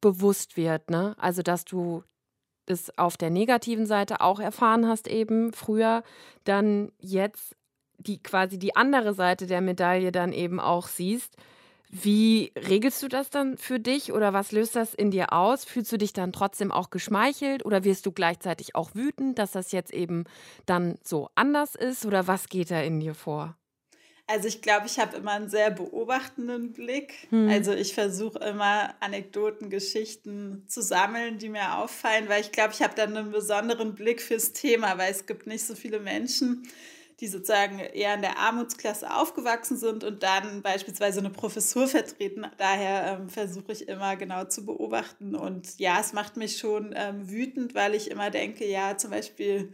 bewusst 0.00 0.56
wird, 0.56 0.88
ne? 0.88 1.16
Also 1.18 1.42
dass 1.42 1.64
du 1.64 2.04
es 2.66 2.96
auf 2.96 3.16
der 3.16 3.30
negativen 3.30 3.86
Seite 3.86 4.20
auch 4.20 4.38
erfahren 4.38 4.86
hast 4.86 5.08
eben 5.08 5.52
früher, 5.52 6.04
dann 6.44 6.92
jetzt 7.00 7.56
die 7.98 8.22
quasi 8.22 8.56
die 8.56 8.76
andere 8.76 9.14
Seite 9.14 9.48
der 9.48 9.60
Medaille 9.62 10.12
dann 10.12 10.32
eben 10.32 10.60
auch 10.60 10.86
siehst, 10.86 11.36
wie 11.88 12.52
regelst 12.56 13.02
du 13.02 13.08
das 13.08 13.30
dann 13.30 13.56
für 13.58 13.78
dich 13.78 14.12
oder 14.12 14.32
was 14.32 14.52
löst 14.52 14.76
das 14.76 14.94
in 14.94 15.10
dir 15.10 15.32
aus? 15.32 15.64
Fühlst 15.64 15.92
du 15.92 15.98
dich 15.98 16.12
dann 16.12 16.32
trotzdem 16.32 16.72
auch 16.72 16.90
geschmeichelt 16.90 17.64
oder 17.64 17.84
wirst 17.84 18.06
du 18.06 18.12
gleichzeitig 18.12 18.74
auch 18.74 18.94
wütend, 18.94 19.38
dass 19.38 19.52
das 19.52 19.72
jetzt 19.72 19.92
eben 19.92 20.24
dann 20.66 20.96
so 21.04 21.30
anders 21.34 21.74
ist 21.74 22.04
oder 22.04 22.26
was 22.26 22.48
geht 22.48 22.70
da 22.70 22.80
in 22.80 23.00
dir 23.00 23.14
vor? 23.14 23.56
Also 24.28 24.48
ich 24.48 24.60
glaube, 24.60 24.86
ich 24.86 24.98
habe 24.98 25.16
immer 25.16 25.32
einen 25.32 25.48
sehr 25.48 25.70
beobachtenden 25.70 26.72
Blick. 26.72 27.28
Hm. 27.30 27.48
Also 27.48 27.72
ich 27.72 27.94
versuche 27.94 28.40
immer 28.40 28.94
Anekdoten, 28.98 29.70
Geschichten 29.70 30.64
zu 30.66 30.82
sammeln, 30.82 31.38
die 31.38 31.48
mir 31.48 31.78
auffallen, 31.78 32.28
weil 32.28 32.40
ich 32.40 32.50
glaube, 32.50 32.72
ich 32.72 32.82
habe 32.82 32.96
dann 32.96 33.16
einen 33.16 33.30
besonderen 33.30 33.94
Blick 33.94 34.20
fürs 34.20 34.52
Thema, 34.52 34.98
weil 34.98 35.12
es 35.12 35.26
gibt 35.26 35.46
nicht 35.46 35.64
so 35.64 35.76
viele 35.76 36.00
Menschen, 36.00 36.68
die 37.20 37.28
sozusagen 37.28 37.78
eher 37.78 38.14
in 38.14 38.20
der 38.20 38.38
Armutsklasse 38.38 39.14
aufgewachsen 39.14 39.78
sind 39.78 40.04
und 40.04 40.22
dann 40.22 40.62
beispielsweise 40.62 41.20
eine 41.20 41.30
Professur 41.30 41.88
vertreten. 41.88 42.46
Daher 42.58 43.18
ähm, 43.18 43.28
versuche 43.28 43.72
ich 43.72 43.88
immer 43.88 44.16
genau 44.16 44.44
zu 44.44 44.66
beobachten. 44.66 45.34
Und 45.34 45.78
ja, 45.78 45.98
es 46.00 46.12
macht 46.12 46.36
mich 46.36 46.58
schon 46.58 46.92
ähm, 46.94 47.30
wütend, 47.30 47.74
weil 47.74 47.94
ich 47.94 48.10
immer 48.10 48.30
denke, 48.30 48.68
ja, 48.68 48.98
zum 48.98 49.10
Beispiel, 49.10 49.72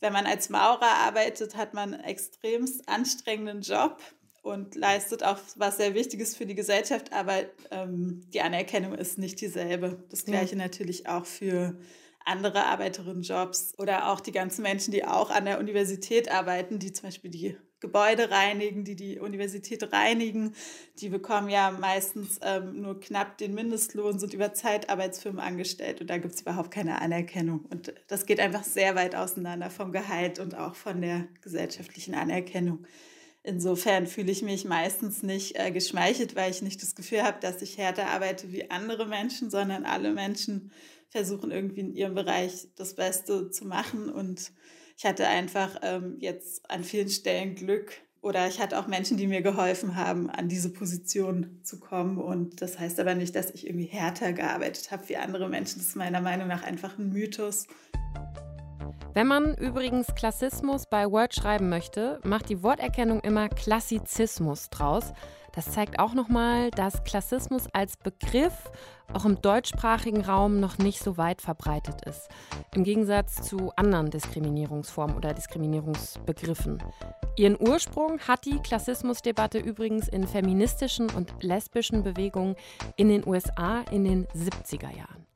wenn 0.00 0.12
man 0.12 0.26
als 0.26 0.50
Maurer 0.50 1.06
arbeitet, 1.06 1.56
hat 1.56 1.72
man 1.72 1.94
einen 1.94 2.04
extremst 2.04 2.86
anstrengenden 2.88 3.62
Job 3.62 4.00
und 4.42 4.74
leistet 4.74 5.24
auch 5.24 5.38
was 5.56 5.78
sehr 5.78 5.94
Wichtiges 5.94 6.36
für 6.36 6.46
die 6.46 6.54
Gesellschaft, 6.54 7.12
aber 7.12 7.44
ähm, 7.70 8.22
die 8.32 8.40
Anerkennung 8.40 8.94
ist 8.94 9.18
nicht 9.18 9.40
dieselbe. 9.40 10.04
Das 10.10 10.24
gleiche 10.24 10.56
ja. 10.56 10.62
natürlich 10.62 11.08
auch 11.08 11.26
für 11.26 11.76
andere 12.28 12.66
Arbeiterinnenjobs 12.66 13.74
oder 13.78 14.10
auch 14.10 14.20
die 14.20 14.32
ganzen 14.32 14.62
Menschen, 14.62 14.92
die 14.92 15.04
auch 15.04 15.30
an 15.30 15.44
der 15.44 15.58
Universität 15.58 16.30
arbeiten, 16.30 16.78
die 16.78 16.92
zum 16.92 17.08
Beispiel 17.08 17.30
die 17.30 17.56
Gebäude 17.80 18.30
reinigen, 18.30 18.84
die 18.84 18.96
die 18.96 19.20
Universität 19.20 19.92
reinigen, 19.92 20.54
die 21.00 21.08
bekommen 21.08 21.48
ja 21.48 21.70
meistens 21.70 22.40
ähm, 22.42 22.80
nur 22.80 22.98
knapp 22.98 23.38
den 23.38 23.54
Mindestlohn, 23.54 24.18
sind 24.18 24.34
über 24.34 24.52
Zeitarbeitsfirmen 24.52 25.40
angestellt 25.40 26.00
und 26.00 26.10
da 26.10 26.18
gibt 26.18 26.34
es 26.34 26.40
überhaupt 26.40 26.72
keine 26.72 27.00
Anerkennung. 27.00 27.64
Und 27.70 27.94
das 28.08 28.26
geht 28.26 28.40
einfach 28.40 28.64
sehr 28.64 28.96
weit 28.96 29.14
auseinander 29.14 29.70
vom 29.70 29.92
Gehalt 29.92 30.40
und 30.40 30.56
auch 30.56 30.74
von 30.74 31.00
der 31.00 31.28
gesellschaftlichen 31.40 32.14
Anerkennung. 32.14 32.84
Insofern 33.44 34.08
fühle 34.08 34.32
ich 34.32 34.42
mich 34.42 34.64
meistens 34.64 35.22
nicht 35.22 35.56
äh, 35.56 35.70
geschmeichelt, 35.70 36.34
weil 36.34 36.50
ich 36.50 36.60
nicht 36.60 36.82
das 36.82 36.96
Gefühl 36.96 37.22
habe, 37.22 37.38
dass 37.40 37.62
ich 37.62 37.78
härter 37.78 38.08
arbeite 38.08 38.52
wie 38.52 38.70
andere 38.70 39.06
Menschen, 39.06 39.50
sondern 39.50 39.84
alle 39.84 40.12
Menschen 40.12 40.72
versuchen 41.10 41.50
irgendwie 41.50 41.80
in 41.80 41.94
ihrem 41.94 42.14
Bereich 42.14 42.68
das 42.76 42.94
Beste 42.94 43.50
zu 43.50 43.66
machen. 43.66 44.10
Und 44.10 44.52
ich 44.96 45.04
hatte 45.04 45.26
einfach 45.26 45.76
ähm, 45.82 46.16
jetzt 46.20 46.68
an 46.70 46.84
vielen 46.84 47.08
Stellen 47.08 47.54
Glück 47.54 47.92
oder 48.20 48.48
ich 48.48 48.60
hatte 48.60 48.78
auch 48.78 48.88
Menschen, 48.88 49.16
die 49.16 49.28
mir 49.28 49.42
geholfen 49.42 49.96
haben, 49.96 50.28
an 50.28 50.48
diese 50.48 50.72
Position 50.72 51.60
zu 51.62 51.78
kommen. 51.78 52.18
Und 52.18 52.60
das 52.60 52.78
heißt 52.78 52.98
aber 52.98 53.14
nicht, 53.14 53.34
dass 53.36 53.50
ich 53.50 53.66
irgendwie 53.66 53.86
härter 53.86 54.32
gearbeitet 54.32 54.90
habe 54.90 55.08
wie 55.08 55.16
andere 55.16 55.48
Menschen. 55.48 55.78
Das 55.78 55.88
ist 55.88 55.96
meiner 55.96 56.20
Meinung 56.20 56.48
nach 56.48 56.64
einfach 56.64 56.98
ein 56.98 57.10
Mythos. 57.10 57.66
Wenn 59.14 59.26
man 59.26 59.54
übrigens 59.56 60.06
Klassismus 60.14 60.84
bei 60.88 61.10
Word 61.10 61.34
schreiben 61.34 61.68
möchte, 61.68 62.20
macht 62.24 62.48
die 62.48 62.62
Worterkennung 62.62 63.20
immer 63.20 63.48
Klassizismus 63.48 64.68
draus. 64.70 65.12
Das 65.58 65.72
zeigt 65.72 65.98
auch 65.98 66.14
nochmal, 66.14 66.70
dass 66.70 67.02
Klassismus 67.02 67.64
als 67.72 67.96
Begriff 67.96 68.70
auch 69.12 69.24
im 69.24 69.42
deutschsprachigen 69.42 70.20
Raum 70.20 70.60
noch 70.60 70.78
nicht 70.78 71.00
so 71.00 71.16
weit 71.16 71.42
verbreitet 71.42 72.02
ist. 72.02 72.28
Im 72.76 72.84
Gegensatz 72.84 73.42
zu 73.42 73.72
anderen 73.74 74.08
Diskriminierungsformen 74.08 75.16
oder 75.16 75.34
Diskriminierungsbegriffen. 75.34 76.80
Ihren 77.34 77.60
Ursprung 77.60 78.20
hat 78.20 78.44
die 78.44 78.60
Klassismusdebatte 78.60 79.58
übrigens 79.58 80.06
in 80.06 80.28
feministischen 80.28 81.10
und 81.10 81.42
lesbischen 81.42 82.04
Bewegungen 82.04 82.54
in 82.94 83.08
den 83.08 83.26
USA 83.26 83.80
in 83.90 84.04
den 84.04 84.26
70er 84.28 84.96
Jahren. 84.96 85.27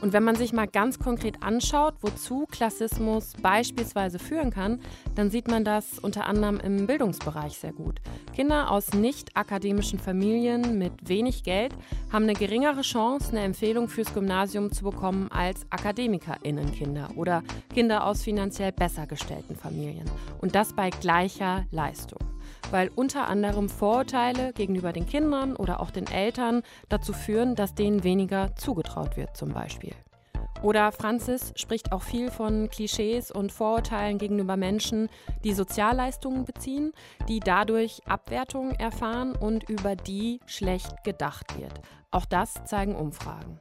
Und 0.00 0.14
wenn 0.14 0.24
man 0.24 0.34
sich 0.34 0.52
mal 0.52 0.66
ganz 0.66 0.98
konkret 0.98 1.42
anschaut, 1.42 1.94
wozu 2.00 2.46
Klassismus 2.50 3.34
beispielsweise 3.42 4.18
führen 4.18 4.50
kann, 4.50 4.80
dann 5.14 5.30
sieht 5.30 5.48
man 5.48 5.64
das 5.64 5.98
unter 5.98 6.26
anderem 6.26 6.58
im 6.60 6.86
Bildungsbereich 6.86 7.58
sehr 7.58 7.72
gut. 7.72 8.00
Kinder 8.34 8.70
aus 8.70 8.94
nicht 8.94 9.36
akademischen 9.36 9.98
Familien 9.98 10.78
mit 10.78 10.92
wenig 11.06 11.42
Geld 11.42 11.74
haben 12.10 12.24
eine 12.24 12.32
geringere 12.32 12.80
Chance, 12.80 13.30
eine 13.32 13.42
Empfehlung 13.42 13.88
fürs 13.88 14.14
Gymnasium 14.14 14.72
zu 14.72 14.84
bekommen 14.84 15.28
als 15.30 15.66
AkademikerInnenkinder 15.70 17.10
oder 17.16 17.42
Kinder 17.74 18.06
aus 18.06 18.22
finanziell 18.22 18.72
besser 18.72 19.06
gestellten 19.06 19.56
Familien. 19.56 20.10
Und 20.40 20.54
das 20.54 20.72
bei 20.72 20.90
gleicher 20.90 21.66
Leistung 21.70 22.20
weil 22.70 22.90
unter 22.94 23.28
anderem 23.28 23.68
Vorurteile 23.68 24.52
gegenüber 24.52 24.92
den 24.92 25.06
Kindern 25.06 25.56
oder 25.56 25.80
auch 25.80 25.90
den 25.90 26.06
Eltern 26.06 26.62
dazu 26.88 27.12
führen, 27.12 27.54
dass 27.54 27.74
denen 27.74 28.04
weniger 28.04 28.54
zugetraut 28.56 29.16
wird 29.16 29.36
zum 29.36 29.52
Beispiel. 29.52 29.94
Oder 30.62 30.92
Franzis 30.92 31.52
spricht 31.56 31.90
auch 31.90 32.02
viel 32.02 32.30
von 32.30 32.68
Klischees 32.68 33.30
und 33.30 33.50
Vorurteilen 33.50 34.18
gegenüber 34.18 34.58
Menschen, 34.58 35.08
die 35.42 35.54
Sozialleistungen 35.54 36.44
beziehen, 36.44 36.92
die 37.28 37.40
dadurch 37.40 38.02
Abwertungen 38.06 38.74
erfahren 38.74 39.34
und 39.34 39.70
über 39.70 39.96
die 39.96 40.40
schlecht 40.44 41.02
gedacht 41.02 41.58
wird. 41.58 41.72
Auch 42.10 42.26
das 42.26 42.54
zeigen 42.64 42.94
Umfragen. 42.94 43.58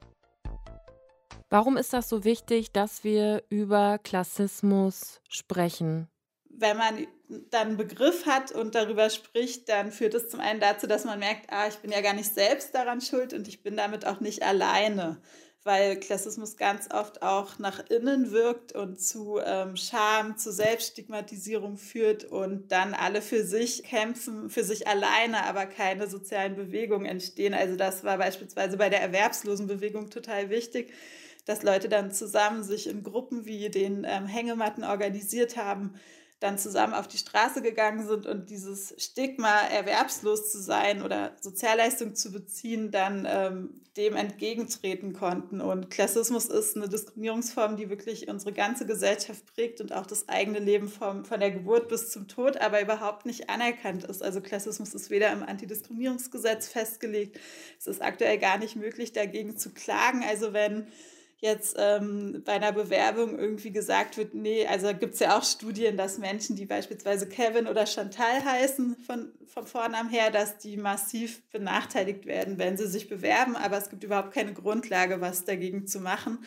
Warum 1.49 1.77
ist 1.77 1.93
das 1.93 2.09
so 2.09 2.25
wichtig, 2.25 2.73
dass 2.73 3.03
wir 3.03 3.43
über 3.49 3.97
Klassismus 3.97 5.21
sprechen? 5.29 6.09
Wenn 6.49 6.77
man 6.77 7.07
dann 7.51 7.77
Begriff 7.77 8.25
hat 8.25 8.51
und 8.51 8.75
darüber 8.75 9.09
spricht, 9.09 9.69
dann 9.69 9.91
führt 9.91 10.15
es 10.15 10.29
zum 10.29 10.39
einen 10.39 10.59
dazu, 10.59 10.87
dass 10.87 11.05
man 11.05 11.19
merkt, 11.19 11.51
ah, 11.51 11.67
ich 11.67 11.75
bin 11.75 11.91
ja 11.91 12.01
gar 12.01 12.13
nicht 12.13 12.33
selbst 12.33 12.73
daran 12.73 13.01
schuld 13.01 13.33
und 13.33 13.47
ich 13.47 13.61
bin 13.61 13.77
damit 13.77 14.05
auch 14.05 14.19
nicht 14.19 14.41
alleine, 14.41 15.21
weil 15.63 15.99
Klassismus 15.99 16.57
ganz 16.57 16.91
oft 16.91 17.21
auch 17.21 17.59
nach 17.59 17.87
innen 17.89 18.31
wirkt 18.31 18.73
und 18.73 18.99
zu 18.99 19.39
ähm, 19.45 19.75
Scham, 19.75 20.37
zu 20.37 20.51
Selbststigmatisierung 20.51 21.77
führt 21.77 22.25
und 22.25 22.71
dann 22.71 22.95
alle 22.95 23.21
für 23.21 23.43
sich 23.43 23.83
kämpfen, 23.83 24.49
für 24.49 24.63
sich 24.63 24.87
alleine, 24.87 25.43
aber 25.45 25.67
keine 25.67 26.07
sozialen 26.07 26.55
Bewegungen 26.55 27.05
entstehen. 27.05 27.53
Also 27.53 27.75
das 27.75 28.03
war 28.03 28.17
beispielsweise 28.17 28.77
bei 28.77 28.89
der 28.89 29.01
Erwerbslosenbewegung 29.01 30.09
total 30.09 30.49
wichtig 30.49 30.91
dass 31.45 31.63
Leute 31.63 31.89
dann 31.89 32.11
zusammen 32.11 32.61
sich 32.61 32.87
in 32.87 33.01
Gruppen 33.01 33.45
wie 33.47 33.69
den 33.69 34.05
ähm, 34.07 34.27
Hängematten 34.27 34.83
organisiert 34.83 35.57
haben, 35.57 35.95
dann 36.39 36.57
zusammen 36.57 36.93
auf 36.93 37.07
die 37.07 37.17
Straße 37.17 37.61
gegangen 37.61 38.07
sind 38.07 38.25
und 38.25 38.49
dieses 38.49 38.93
Stigma, 38.97 39.59
erwerbslos 39.67 40.51
zu 40.51 40.61
sein 40.61 41.01
oder 41.01 41.35
Sozialleistung 41.41 42.15
zu 42.15 42.31
beziehen, 42.31 42.91
dann 42.91 43.27
ähm, 43.29 43.81
dem 43.97 44.15
entgegentreten 44.15 45.11
konnten. 45.11 45.59
Und 45.59 45.89
Klassismus 45.89 46.45
ist 46.45 46.77
eine 46.77 46.87
Diskriminierungsform, 46.87 47.75
die 47.75 47.89
wirklich 47.89 48.29
unsere 48.29 48.53
ganze 48.53 48.85
Gesellschaft 48.85 49.45
prägt 49.53 49.81
und 49.81 49.91
auch 49.91 50.05
das 50.05 50.29
eigene 50.29 50.59
Leben 50.59 50.87
vom, 50.87 51.25
von 51.25 51.41
der 51.41 51.51
Geburt 51.51 51.89
bis 51.89 52.09
zum 52.09 52.29
Tod, 52.29 52.55
aber 52.57 52.81
überhaupt 52.81 53.25
nicht 53.25 53.49
anerkannt 53.49 54.05
ist. 54.05 54.23
Also 54.23 54.39
Klassismus 54.39 54.93
ist 54.93 55.09
weder 55.09 55.33
im 55.33 55.43
Antidiskriminierungsgesetz 55.43 56.69
festgelegt, 56.69 57.37
es 57.77 57.87
ist 57.87 58.01
aktuell 58.01 58.37
gar 58.37 58.57
nicht 58.57 58.77
möglich, 58.77 59.11
dagegen 59.11 59.57
zu 59.57 59.71
klagen. 59.71 60.23
Also 60.25 60.53
wenn 60.53 60.87
jetzt 61.41 61.75
ähm, 61.79 62.41
bei 62.45 62.53
einer 62.53 62.71
Bewerbung 62.71 63.39
irgendwie 63.39 63.71
gesagt 63.71 64.17
wird, 64.17 64.33
nee, 64.33 64.67
also 64.67 64.93
gibt 64.93 65.13
es 65.13 65.19
ja 65.19 65.37
auch 65.37 65.43
Studien, 65.43 65.95
dass 65.95 66.17
Menschen, 66.17 66.55
die 66.55 66.65
beispielsweise 66.65 67.27
Kevin 67.27 67.67
oder 67.67 67.85
Chantal 67.85 68.43
heißen, 68.43 68.97
von, 68.97 69.31
vom 69.45 69.65
Vornamen 69.65 70.09
her, 70.09 70.31
dass 70.31 70.57
die 70.57 70.75
massiv 70.77 71.41
benachteiligt 71.51 72.25
werden, 72.25 72.57
wenn 72.57 72.77
sie 72.77 72.87
sich 72.87 73.07
bewerben, 73.07 73.55
aber 73.55 73.77
es 73.77 73.89
gibt 73.89 74.03
überhaupt 74.03 74.33
keine 74.33 74.53
Grundlage, 74.53 75.21
was 75.21 75.45
dagegen 75.45 75.87
zu 75.87 75.99
machen 75.99 76.39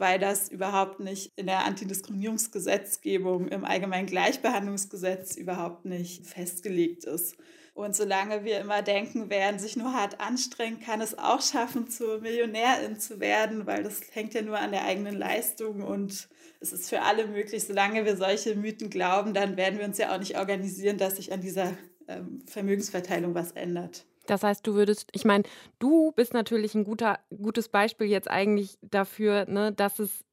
weil 0.00 0.18
das 0.18 0.48
überhaupt 0.48 0.98
nicht 0.98 1.30
in 1.36 1.44
der 1.44 1.66
Antidiskriminierungsgesetzgebung, 1.66 3.48
im 3.48 3.66
Allgemeinen 3.66 4.06
Gleichbehandlungsgesetz 4.06 5.36
überhaupt 5.36 5.84
nicht 5.84 6.26
festgelegt 6.26 7.04
ist. 7.04 7.36
Und 7.74 7.94
solange 7.94 8.44
wir 8.44 8.60
immer 8.60 8.82
denken, 8.82 9.26
wer 9.28 9.58
sich 9.58 9.76
nur 9.76 9.92
hart 9.92 10.20
anstrengt, 10.20 10.82
kann 10.82 11.00
es 11.00 11.18
auch 11.18 11.40
schaffen, 11.40 11.88
zur 11.88 12.20
Millionärin 12.20 12.98
zu 12.98 13.20
werden, 13.20 13.66
weil 13.66 13.82
das 13.82 14.00
hängt 14.12 14.34
ja 14.34 14.42
nur 14.42 14.58
an 14.58 14.72
der 14.72 14.84
eigenen 14.84 15.16
Leistung 15.16 15.82
und 15.82 16.28
es 16.60 16.72
ist 16.72 16.90
für 16.90 17.02
alle 17.02 17.26
möglich. 17.26 17.64
Solange 17.64 18.04
wir 18.04 18.16
solche 18.16 18.54
Mythen 18.54 18.90
glauben, 18.90 19.34
dann 19.34 19.56
werden 19.56 19.78
wir 19.78 19.86
uns 19.86 19.98
ja 19.98 20.14
auch 20.14 20.18
nicht 20.18 20.36
organisieren, 20.36 20.98
dass 20.98 21.16
sich 21.16 21.32
an 21.32 21.40
dieser 21.40 21.72
ähm, 22.08 22.42
Vermögensverteilung 22.46 23.34
was 23.34 23.52
ändert. 23.52 24.04
Das 24.26 24.42
heißt, 24.42 24.66
du 24.66 24.74
würdest, 24.74 25.08
ich 25.12 25.24
meine, 25.24 25.44
du 25.78 26.12
bist 26.12 26.34
natürlich 26.34 26.74
ein 26.74 26.84
guter, 26.84 27.18
gutes 27.30 27.68
Beispiel 27.68 28.06
jetzt 28.06 28.30
eigentlich 28.30 28.78
dafür, 28.82 29.46
ne, 29.48 29.72
dass 29.72 29.98
es 29.98 30.24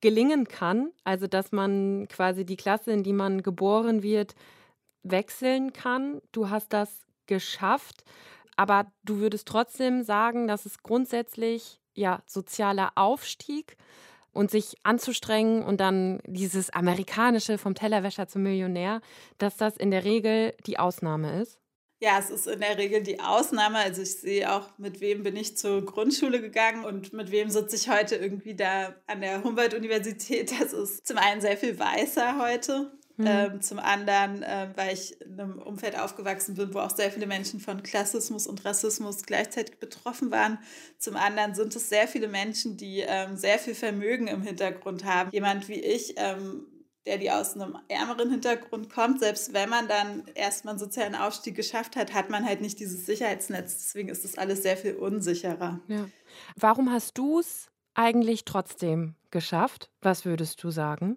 gelingen 0.00 0.48
kann, 0.48 0.90
also 1.04 1.26
dass 1.26 1.52
man 1.52 2.08
quasi 2.08 2.44
die 2.44 2.56
Klasse, 2.56 2.92
in 2.92 3.02
die 3.02 3.12
man 3.12 3.42
geboren 3.42 4.02
wird, 4.02 4.34
wechseln 5.10 5.72
kann. 5.72 6.20
Du 6.32 6.50
hast 6.50 6.72
das 6.72 7.06
geschafft, 7.26 8.04
aber 8.56 8.86
du 9.04 9.18
würdest 9.18 9.48
trotzdem 9.48 10.02
sagen, 10.02 10.48
dass 10.48 10.66
es 10.66 10.82
grundsätzlich 10.82 11.80
ja 11.94 12.22
sozialer 12.26 12.92
Aufstieg 12.94 13.76
und 14.32 14.50
sich 14.50 14.76
anzustrengen 14.82 15.62
und 15.62 15.80
dann 15.80 16.20
dieses 16.26 16.70
amerikanische 16.70 17.58
vom 17.58 17.74
Tellerwäscher 17.74 18.28
zum 18.28 18.42
Millionär, 18.42 19.00
dass 19.38 19.56
das 19.56 19.76
in 19.76 19.90
der 19.90 20.04
Regel 20.04 20.54
die 20.66 20.78
Ausnahme 20.78 21.40
ist. 21.40 21.58
Ja, 21.98 22.18
es 22.18 22.28
ist 22.28 22.46
in 22.46 22.60
der 22.60 22.76
Regel 22.76 23.02
die 23.02 23.20
Ausnahme. 23.20 23.78
Also 23.78 24.02
ich 24.02 24.16
sehe 24.16 24.52
auch, 24.52 24.76
mit 24.76 25.00
wem 25.00 25.22
bin 25.22 25.34
ich 25.34 25.56
zur 25.56 25.82
Grundschule 25.82 26.42
gegangen 26.42 26.84
und 26.84 27.14
mit 27.14 27.30
wem 27.30 27.48
sitze 27.48 27.76
ich 27.76 27.88
heute 27.88 28.16
irgendwie 28.16 28.54
da 28.54 28.94
an 29.06 29.22
der 29.22 29.42
Humboldt-Universität. 29.42 30.52
Das 30.60 30.74
ist 30.74 31.06
zum 31.06 31.16
einen 31.16 31.40
sehr 31.40 31.56
viel 31.56 31.78
weißer 31.78 32.38
heute. 32.38 32.92
Mhm. 33.18 33.26
Ähm, 33.26 33.62
zum 33.62 33.78
anderen, 33.78 34.42
äh, 34.42 34.68
weil 34.74 34.92
ich 34.92 35.20
in 35.20 35.40
einem 35.40 35.58
Umfeld 35.58 35.98
aufgewachsen 35.98 36.54
bin, 36.54 36.74
wo 36.74 36.80
auch 36.80 36.94
sehr 36.94 37.10
viele 37.10 37.26
Menschen 37.26 37.60
von 37.60 37.82
Klassismus 37.82 38.46
und 38.46 38.64
Rassismus 38.64 39.22
gleichzeitig 39.22 39.78
betroffen 39.78 40.30
waren. 40.30 40.58
Zum 40.98 41.16
anderen 41.16 41.54
sind 41.54 41.74
es 41.74 41.88
sehr 41.88 42.08
viele 42.08 42.28
Menschen, 42.28 42.76
die 42.76 43.00
ähm, 43.00 43.36
sehr 43.36 43.58
viel 43.58 43.74
Vermögen 43.74 44.26
im 44.26 44.42
Hintergrund 44.42 45.04
haben. 45.04 45.30
Jemand 45.32 45.68
wie 45.68 45.80
ich 45.80 46.14
ähm, 46.16 46.66
der 47.06 47.18
die 47.18 47.30
aus 47.30 47.54
einem 47.54 47.78
ärmeren 47.88 48.30
Hintergrund 48.30 48.90
kommt, 48.90 49.20
selbst 49.20 49.52
wenn 49.52 49.68
man 49.68 49.88
dann 49.88 50.24
erstmal 50.34 50.72
einen 50.72 50.78
sozialen 50.80 51.14
Aufstieg 51.14 51.54
geschafft 51.54 51.96
hat, 51.96 52.12
hat 52.12 52.30
man 52.30 52.44
halt 52.44 52.60
nicht 52.60 52.80
dieses 52.80 53.06
Sicherheitsnetz. 53.06 53.78
Deswegen 53.78 54.08
ist 54.08 54.24
das 54.24 54.36
alles 54.36 54.62
sehr 54.62 54.76
viel 54.76 54.96
unsicherer. 54.96 55.80
Ja. 55.86 56.08
Warum 56.56 56.92
hast 56.92 57.16
du 57.16 57.38
es 57.38 57.68
eigentlich 57.94 58.44
trotzdem 58.44 59.14
geschafft? 59.30 59.90
Was 60.02 60.24
würdest 60.24 60.62
du 60.62 60.70
sagen? 60.70 61.16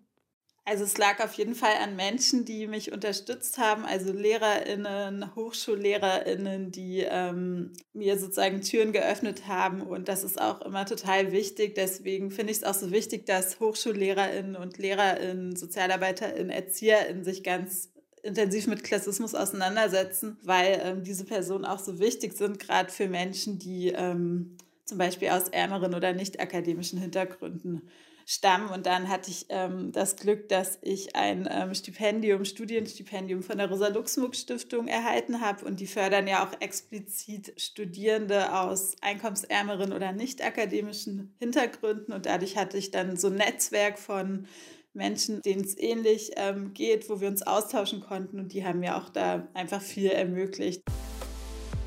Also 0.69 0.83
es 0.83 0.99
lag 0.99 1.19
auf 1.19 1.33
jeden 1.33 1.55
Fall 1.55 1.73
an 1.81 1.95
Menschen, 1.95 2.45
die 2.45 2.67
mich 2.67 2.91
unterstützt 2.91 3.57
haben, 3.57 3.85
also 3.85 4.13
Lehrerinnen, 4.13 5.35
Hochschullehrerinnen, 5.35 6.71
die 6.71 7.07
ähm, 7.09 7.73
mir 7.93 8.19
sozusagen 8.19 8.61
Türen 8.61 8.91
geöffnet 8.93 9.47
haben. 9.47 9.81
Und 9.81 10.07
das 10.07 10.23
ist 10.23 10.39
auch 10.39 10.61
immer 10.61 10.85
total 10.85 11.31
wichtig. 11.31 11.73
Deswegen 11.73 12.29
finde 12.29 12.51
ich 12.51 12.59
es 12.59 12.63
auch 12.63 12.75
so 12.75 12.91
wichtig, 12.91 13.25
dass 13.25 13.59
Hochschullehrerinnen 13.59 14.55
und 14.55 14.77
Lehrerinnen, 14.77 15.55
Sozialarbeiterinnen, 15.55 16.51
Erzieherinnen 16.51 17.23
sich 17.23 17.43
ganz 17.43 17.89
intensiv 18.21 18.67
mit 18.67 18.83
Klassismus 18.83 19.33
auseinandersetzen, 19.33 20.37
weil 20.43 20.79
ähm, 20.83 21.03
diese 21.03 21.25
Personen 21.25 21.65
auch 21.65 21.79
so 21.79 21.97
wichtig 21.97 22.37
sind, 22.37 22.59
gerade 22.59 22.91
für 22.91 23.07
Menschen, 23.07 23.57
die 23.57 23.87
ähm, 23.87 24.55
zum 24.85 24.99
Beispiel 24.99 25.29
aus 25.29 25.49
ärmeren 25.49 25.95
oder 25.95 26.13
nicht 26.13 26.39
akademischen 26.39 26.99
Hintergründen 26.99 27.89
stammen. 28.29 28.69
Und 28.69 28.85
dann 28.85 29.09
hatte 29.09 29.31
ich 29.31 29.47
ähm, 29.49 29.91
das 29.91 30.15
Glück, 30.15 30.49
dass 30.49 30.77
ich 30.83 31.15
ein 31.15 31.49
ähm, 31.51 31.73
Stipendium, 31.73 32.45
Studienstipendium 32.45 33.41
von 33.41 33.57
der 33.57 33.67
Rosa-Luxemburg-Stiftung 33.69 34.87
erhalten 34.87 35.41
habe. 35.41 35.65
Und 35.65 35.79
die 35.79 35.87
fördern 35.87 36.27
ja 36.27 36.45
auch 36.45 36.61
explizit 36.61 37.59
Studierende 37.59 38.55
aus 38.55 38.95
einkommensärmeren 39.01 39.93
oder 39.93 40.11
nicht 40.11 40.45
akademischen 40.45 41.33
Hintergründen. 41.39 42.13
Und 42.13 42.27
dadurch 42.27 42.55
hatte 42.55 42.77
ich 42.77 42.91
dann 42.91 43.17
so 43.17 43.29
ein 43.29 43.35
Netzwerk 43.35 43.97
von 43.97 44.45
Menschen, 44.93 45.41
denen 45.41 45.63
es 45.63 45.75
ähnlich 45.79 46.31
ähm, 46.35 46.75
geht, 46.75 47.09
wo 47.09 47.21
wir 47.21 47.29
uns 47.29 47.41
austauschen 47.41 47.99
konnten. 47.99 48.37
Und 48.39 48.53
die 48.53 48.63
haben 48.63 48.79
mir 48.79 48.95
auch 48.95 49.09
da 49.09 49.47
einfach 49.55 49.81
viel 49.81 50.11
ermöglicht. 50.11 50.83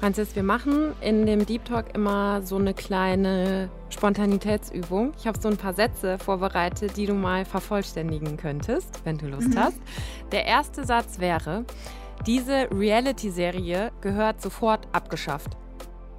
Franzis, 0.02 0.34
wir 0.34 0.42
machen 0.42 0.96
in 1.00 1.26
dem 1.26 1.46
Deep 1.46 1.64
Talk 1.64 1.94
immer 1.94 2.42
so 2.42 2.56
eine 2.56 2.74
kleine 2.74 3.70
Spontanitätsübung. 3.88 5.12
Ich 5.16 5.28
habe 5.28 5.40
so 5.40 5.46
ein 5.46 5.56
paar 5.56 5.74
Sätze 5.74 6.18
vorbereitet, 6.18 6.96
die 6.96 7.06
du 7.06 7.14
mal 7.14 7.44
vervollständigen 7.44 8.36
könntest, 8.36 9.00
wenn 9.04 9.16
du 9.16 9.28
Lust 9.28 9.50
mhm. 9.50 9.58
hast. 9.60 9.76
Der 10.32 10.44
erste 10.44 10.84
Satz 10.84 11.20
wäre, 11.20 11.64
diese 12.26 12.68
Reality-Serie 12.72 13.92
gehört 14.00 14.42
sofort 14.42 14.88
abgeschafft. 14.90 15.56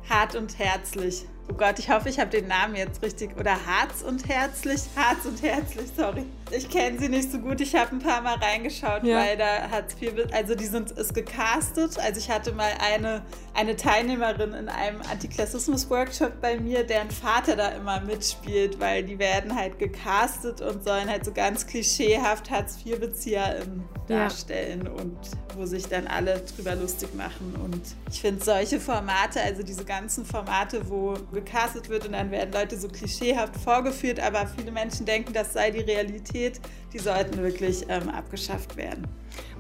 Hart 0.10 0.38
und 0.38 0.58
herzlich. 0.60 1.26
Oh 1.52 1.54
Gott, 1.54 1.78
ich 1.78 1.90
hoffe, 1.90 2.08
ich 2.08 2.22
habe 2.22 2.30
den 2.30 2.48
Namen 2.48 2.76
jetzt 2.76 3.04
richtig. 3.04 3.38
Oder 3.38 3.58
Harz 3.66 4.02
und 4.02 4.30
Herzlich? 4.30 4.80
Harz 4.96 5.26
und 5.26 5.42
Herzlich, 5.42 5.90
sorry. 5.94 6.26
Ich 6.56 6.70
kenne 6.70 7.00
sie 7.00 7.10
nicht 7.10 7.32
so 7.32 7.40
gut. 7.40 7.62
Ich 7.62 7.76
habe 7.76 7.96
ein 7.96 8.00
paar 8.00 8.22
Mal 8.22 8.36
reingeschaut, 8.36 9.04
ja. 9.04 9.18
weil 9.18 9.38
da 9.38 9.70
hat 9.70 9.94
viel. 9.94 10.28
Also, 10.32 10.56
die 10.56 10.66
sind 10.66 10.92
ist 10.92 11.14
gecastet. 11.14 11.98
Also, 12.00 12.20
ich 12.20 12.30
hatte 12.30 12.52
mal 12.52 12.72
eine, 12.80 13.24
eine 13.54 13.76
Teilnehmerin 13.76 14.54
in 14.54 14.70
einem 14.70 15.02
Antiklassismus-Workshop 15.02 16.42
bei 16.42 16.60
mir, 16.60 16.84
deren 16.84 17.12
Vater 17.12 17.56
da 17.56 17.70
immer 17.70 18.02
mitspielt, 18.02 18.80
weil 18.80 19.04
die 19.04 19.20
werden 19.20 19.56
halt 19.56 19.80
gecastet 19.80 20.62
und 20.62 20.84
sollen 20.84 21.10
halt 21.10 21.26
so 21.26 21.32
ganz 21.32 21.66
klischeehaft 21.66 22.50
Hartz-IV-BezieherInnen 22.50 23.84
darstellen 24.08 24.86
ja. 24.86 24.92
und 24.92 25.18
wo 25.56 25.66
sich 25.66 25.88
dann 25.88 26.08
alle 26.08 26.42
drüber 26.56 26.76
lustig 26.76 27.14
machen. 27.16 27.56
Und 27.64 27.82
ich 28.10 28.22
finde 28.22 28.44
solche 28.44 28.80
Formate, 28.80 29.42
also 29.42 29.64
diese 29.64 29.86
ganzen 29.86 30.26
Formate, 30.26 30.90
wo 30.90 31.14
gecastet 31.32 31.90
wird 31.90 32.06
und 32.06 32.14
dann 32.14 32.32
werden 32.32 32.52
Leute 32.52 32.78
so 32.78 32.88
klischeehaft 32.88 33.56
vorgeführt, 33.58 34.20
aber 34.20 34.48
viele 34.48 34.72
Menschen 34.72 35.06
denken, 35.06 35.34
das 35.34 35.54
sei 35.54 35.72
die 35.72 35.80
Realität, 35.80 36.43
die 36.94 37.00
sollten 37.00 37.38
wirklich 37.38 37.86
ähm, 37.90 38.10
abgeschafft 38.10 38.78
werden. 38.78 39.08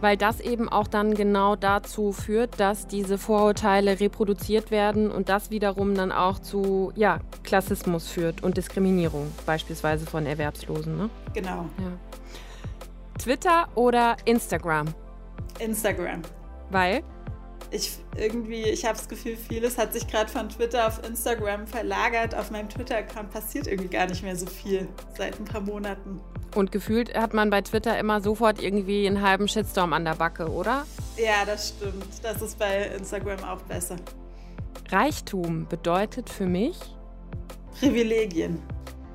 Weil 0.02 0.18
das 0.18 0.40
eben 0.40 0.70
auch 0.70 0.88
dann 0.88 1.16
genau 1.16 1.56
dazu 1.56 2.12
führt, 2.12 2.60
dass 2.60 2.88
diese 2.88 3.18
Vorurteile 3.18 4.00
reproduziert 4.00 4.70
werden 4.70 5.10
und 5.10 5.30
das 5.30 5.50
wiederum 5.50 5.96
dann 5.96 6.12
auch 6.12 6.40
zu 6.40 6.92
ja, 6.96 7.20
Klassismus 7.44 8.08
führt 8.10 8.44
und 8.44 8.58
Diskriminierung, 8.58 9.32
beispielsweise 9.46 10.06
von 10.06 10.26
Erwerbslosen. 10.26 10.98
Ne? 10.98 11.10
Genau. 11.34 11.66
Ja. 11.80 13.18
Twitter 13.18 13.68
oder 13.76 14.18
Instagram? 14.26 14.88
Instagram. 15.60 16.22
Weil? 16.70 17.04
ich 17.74 17.98
irgendwie, 18.16 18.62
ich 18.64 18.86
habe 18.86 18.98
das 18.98 19.10
Gefühl, 19.10 19.36
vieles 19.36 19.78
hat 19.78 19.94
sich 19.94 20.08
gerade 20.08 20.32
von 20.32 20.48
Twitter 20.48 20.88
auf 20.88 21.06
Instagram 21.08 21.66
verlagert. 21.66 22.36
Auf 22.36 22.52
meinem 22.52 22.70
Twitter-Account 22.70 23.32
passiert 23.32 23.68
irgendwie 23.68 23.90
gar 23.90 24.06
nicht 24.08 24.24
mehr 24.24 24.36
so 24.36 24.46
viel 24.46 24.88
seit 25.18 25.40
ein 25.40 25.46
paar 25.46 25.62
Monaten. 25.62 26.22
Und 26.56 26.72
gefühlt 26.72 27.16
hat 27.18 27.34
man 27.34 27.50
bei 27.50 27.62
Twitter 27.62 27.98
immer 27.98 28.22
sofort 28.22 28.62
irgendwie 28.62 29.08
einen 29.08 29.22
halben 29.22 29.48
Shitstorm 29.48 29.94
an 29.94 30.06
der 30.06 30.16
Backe, 30.16 30.52
oder? 30.52 30.86
Ja, 31.18 31.46
das 31.46 31.70
stimmt. 31.70 32.06
Das 32.22 32.42
ist 32.42 32.60
bei 32.60 32.88
Instagram 32.98 33.44
auch 33.44 33.62
besser. 33.62 33.96
Reichtum 34.90 35.68
bedeutet 35.68 36.30
für 36.30 36.46
mich 36.46 36.78
Privilegien. 37.80 38.60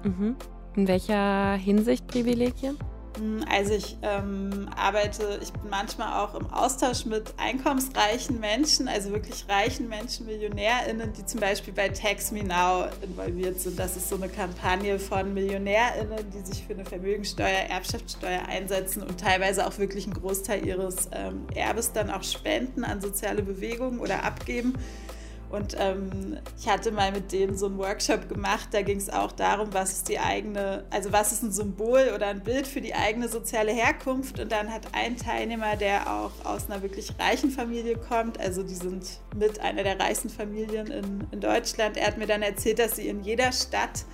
Mhm. 0.03 0.37
In 0.75 0.89
welcher 0.89 1.55
Hinsicht 1.55 2.07
Privilegien? 2.09 2.77
Hm, 3.17 3.45
also 3.51 3.75
ich 3.75 3.97
ähm, 4.03 4.69
arbeite, 4.77 5.39
ich 5.43 5.53
bin 5.53 5.71
manchmal 5.71 6.25
auch 6.25 6.35
im 6.35 6.47
Austausch 6.53 7.05
mit 7.07 7.35
einkommensreichen 7.37 8.39
Menschen, 8.41 8.89
also 8.89 9.11
wirklich 9.11 9.45
reichen 9.49 9.89
Menschen, 9.89 10.27
MillionärInnen, 10.27 11.13
die 11.13 11.25
zum 11.25 11.41
Beispiel 11.41 11.73
bei 11.73 11.89
Tax 11.89 12.31
Me 12.31 12.45
Now 12.45 12.87
involviert 13.03 13.61
sind. 13.61 13.79
Das 13.79 13.97
ist 13.97 14.09
so 14.09 14.17
eine 14.17 14.29
Kampagne 14.29 14.99
von 14.99 15.33
MillionärInnen, 15.35 16.31
die 16.31 16.47
sich 16.47 16.65
für 16.65 16.75
eine 16.75 16.85
Vermögensteuer, 16.85 17.69
Erbschaftssteuer 17.69 18.43
einsetzen 18.47 19.03
und 19.03 19.21
teilweise 19.21 19.67
auch 19.67 19.79
wirklich 19.79 20.05
einen 20.05 20.15
Großteil 20.15 20.67
ihres 20.67 21.09
ähm, 21.13 21.47
Erbes 21.55 21.93
dann 21.93 22.11
auch 22.11 22.23
spenden 22.23 22.85
an 22.85 23.01
soziale 23.01 23.43
Bewegungen 23.43 24.01
oder 24.01 24.25
abgeben. 24.25 24.75
Und 25.51 25.77
ähm, 25.79 26.39
ich 26.59 26.69
hatte 26.69 26.93
mal 26.93 27.11
mit 27.11 27.33
denen 27.33 27.57
so 27.57 27.67
einen 27.67 27.79
Workshop 27.79 28.29
gemacht, 28.29 28.69
da 28.73 28.83
ging 28.83 28.99
es 28.99 29.09
auch 29.09 29.33
darum, 29.33 29.73
was 29.73 29.93
ist 29.93 30.09
die 30.09 30.19
eigene, 30.19 30.85
also 30.91 31.11
was 31.13 31.33
ist 31.33 31.43
ein 31.43 31.53
Symbol 31.53 32.13
oder 32.15 32.27
ein 32.27 32.43
Bild 32.43 32.67
für 32.67 32.81
die 32.81 32.95
eigene 32.95 33.29
soziale 33.29 33.73
Herkunft. 33.73 34.39
Und 34.39 34.53
dann 34.53 34.73
hat 34.73 34.89
ein 34.93 35.17
Teilnehmer, 35.17 35.77
der 35.77 36.13
auch 36.13 36.33
aus 36.45 36.69
einer 36.69 36.83
wirklich 36.83 37.13
reichen 37.19 37.51
Familie 37.51 37.97
kommt, 37.97 38.39
also 38.39 38.63
die 38.63 38.75
sind 38.75 39.21
mit 39.35 39.61
einer 39.61 39.83
der 39.83 39.99
reichsten 39.99 40.29
Familien 40.29 40.89
in, 40.89 41.27
in 41.31 41.41
Deutschland, 41.41 41.97
er 41.97 42.09
hat 42.09 42.19
mir 42.19 42.27
dann 42.27 42.43
erzählt, 42.43 42.79
dass 42.79 42.97
sie 42.97 43.09
in 43.09 43.23
jeder 43.23 43.53
Stadt 43.53 44.05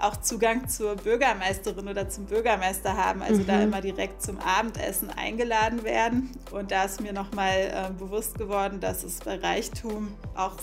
auch 0.00 0.16
Zugang 0.16 0.68
zur 0.68 0.96
Bürgermeisterin 0.96 1.88
oder 1.88 2.08
zum 2.08 2.26
Bürgermeister 2.26 2.96
haben, 2.96 3.22
also 3.22 3.42
mhm. 3.42 3.46
da 3.46 3.62
immer 3.62 3.80
direkt 3.80 4.22
zum 4.22 4.38
Abendessen 4.38 5.10
eingeladen 5.10 5.84
werden. 5.84 6.30
Und 6.50 6.70
da 6.70 6.84
ist 6.84 7.00
mir 7.00 7.12
nochmal 7.12 7.56
äh, 7.56 7.92
bewusst 7.98 8.38
geworden, 8.38 8.80
dass 8.80 9.04
es 9.04 9.18
bei 9.20 9.36
Reichtum 9.36 10.14
auch 10.34 10.56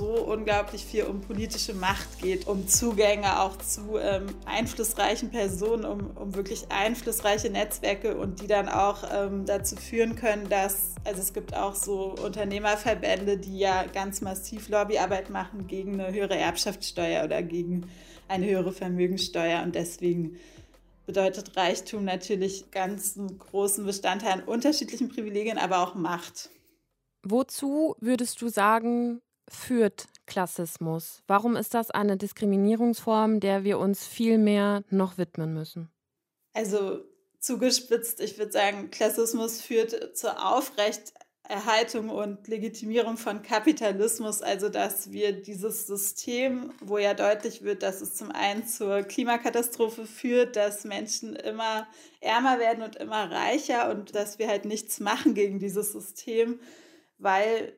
so 0.00 0.06
unglaublich 0.06 0.84
viel 0.84 1.04
um 1.04 1.20
politische 1.20 1.74
Macht 1.74 2.20
geht, 2.20 2.46
um 2.46 2.68
Zugänge 2.68 3.40
auch 3.40 3.56
zu 3.58 3.98
ähm, 3.98 4.26
einflussreichen 4.46 5.30
Personen, 5.30 5.84
um, 5.84 6.16
um 6.16 6.34
wirklich 6.34 6.66
einflussreiche 6.70 7.50
Netzwerke 7.50 8.16
und 8.16 8.40
die 8.40 8.46
dann 8.46 8.68
auch 8.68 9.02
ähm, 9.12 9.44
dazu 9.46 9.76
führen 9.76 10.16
können, 10.16 10.48
dass, 10.48 10.94
also 11.04 11.20
es 11.20 11.32
gibt 11.32 11.54
auch 11.54 11.74
so 11.74 12.14
Unternehmerverbände, 12.24 13.36
die 13.36 13.58
ja 13.58 13.84
ganz 13.92 14.20
massiv 14.20 14.68
Lobbyarbeit 14.68 15.28
machen 15.30 15.66
gegen 15.66 16.00
eine 16.00 16.12
höhere 16.12 16.36
Erbschaftssteuer 16.36 17.24
oder 17.24 17.42
gegen 17.42 17.86
eine 18.30 18.46
höhere 18.46 18.72
Vermögenssteuer 18.72 19.62
und 19.62 19.74
deswegen 19.74 20.38
bedeutet 21.04 21.56
Reichtum 21.56 22.04
natürlich 22.04 22.70
ganz 22.70 23.18
einen 23.18 23.38
großen 23.38 23.84
Bestandteil 23.84 24.32
an 24.32 24.44
unterschiedlichen 24.44 25.08
Privilegien, 25.08 25.58
aber 25.58 25.80
auch 25.80 25.94
Macht. 25.94 26.50
Wozu 27.22 27.96
würdest 28.00 28.40
du 28.40 28.48
sagen, 28.48 29.20
führt 29.48 30.06
Klassismus? 30.26 31.22
Warum 31.26 31.56
ist 31.56 31.74
das 31.74 31.90
eine 31.90 32.16
Diskriminierungsform, 32.16 33.40
der 33.40 33.64
wir 33.64 33.78
uns 33.78 34.06
viel 34.06 34.38
mehr 34.38 34.84
noch 34.90 35.18
widmen 35.18 35.52
müssen? 35.52 35.90
Also 36.54 37.00
zugespitzt, 37.40 38.20
ich 38.20 38.38
würde 38.38 38.52
sagen, 38.52 38.90
Klassismus 38.90 39.60
führt 39.60 40.16
zur 40.16 40.40
Aufrechterhaltung 41.50 42.10
und 42.10 42.46
Legitimierung 42.48 43.16
von 43.16 43.42
Kapitalismus, 43.42 44.40
also 44.42 44.68
dass 44.68 45.12
wir 45.12 45.32
dieses 45.32 45.86
System, 45.86 46.72
wo 46.80 46.98
ja 46.98 47.14
deutlich 47.14 47.62
wird, 47.62 47.82
dass 47.82 48.00
es 48.00 48.14
zum 48.14 48.30
einen 48.30 48.66
zur 48.66 49.02
Klimakatastrophe 49.02 50.06
führt, 50.06 50.56
dass 50.56 50.84
Menschen 50.84 51.34
immer 51.34 51.88
ärmer 52.20 52.58
werden 52.58 52.84
und 52.84 52.96
immer 52.96 53.30
reicher 53.30 53.90
und 53.90 54.14
dass 54.14 54.38
wir 54.38 54.48
halt 54.48 54.64
nichts 54.64 55.00
machen 55.00 55.34
gegen 55.34 55.58
dieses 55.58 55.92
System, 55.92 56.60
weil 57.18 57.76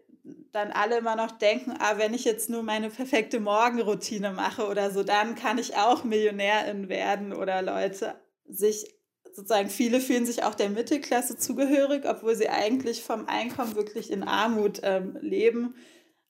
dann 0.52 0.70
alle 0.70 0.98
immer 0.98 1.16
noch 1.16 1.32
denken, 1.32 1.74
ah, 1.78 1.98
wenn 1.98 2.14
ich 2.14 2.24
jetzt 2.24 2.50
nur 2.50 2.62
meine 2.62 2.90
perfekte 2.90 3.40
Morgenroutine 3.40 4.32
mache 4.32 4.68
oder 4.68 4.90
so, 4.90 5.02
dann 5.02 5.34
kann 5.34 5.58
ich 5.58 5.76
auch 5.76 6.04
Millionärin 6.04 6.88
werden 6.88 7.32
oder 7.32 7.62
Leute 7.62 8.14
sich 8.46 9.01
sozusagen 9.34 9.70
viele 9.70 10.00
fühlen 10.00 10.26
sich 10.26 10.42
auch 10.44 10.54
der 10.54 10.70
Mittelklasse 10.70 11.36
zugehörig, 11.36 12.04
obwohl 12.06 12.36
sie 12.36 12.48
eigentlich 12.48 13.02
vom 13.02 13.26
Einkommen 13.26 13.76
wirklich 13.76 14.10
in 14.10 14.22
Armut 14.22 14.80
ähm, 14.82 15.16
leben, 15.20 15.74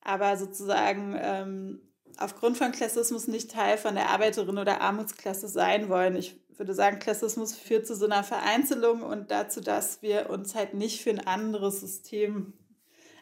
aber 0.00 0.36
sozusagen 0.36 1.16
ähm, 1.18 1.80
aufgrund 2.18 2.58
von 2.58 2.72
Klassismus 2.72 3.26
nicht 3.26 3.50
Teil 3.50 3.78
von 3.78 3.94
der 3.94 4.10
Arbeiterin 4.10 4.58
oder 4.58 4.80
Armutsklasse 4.80 5.48
sein 5.48 5.88
wollen. 5.88 6.16
Ich 6.16 6.40
würde 6.56 6.74
sagen, 6.74 6.98
Klassismus 6.98 7.54
führt 7.54 7.86
zu 7.86 7.96
so 7.96 8.04
einer 8.04 8.24
Vereinzelung 8.24 9.02
und 9.02 9.30
dazu, 9.30 9.60
dass 9.60 10.02
wir 10.02 10.30
uns 10.30 10.54
halt 10.54 10.74
nicht 10.74 11.02
für 11.02 11.10
ein 11.10 11.26
anderes 11.26 11.80
System 11.80 12.52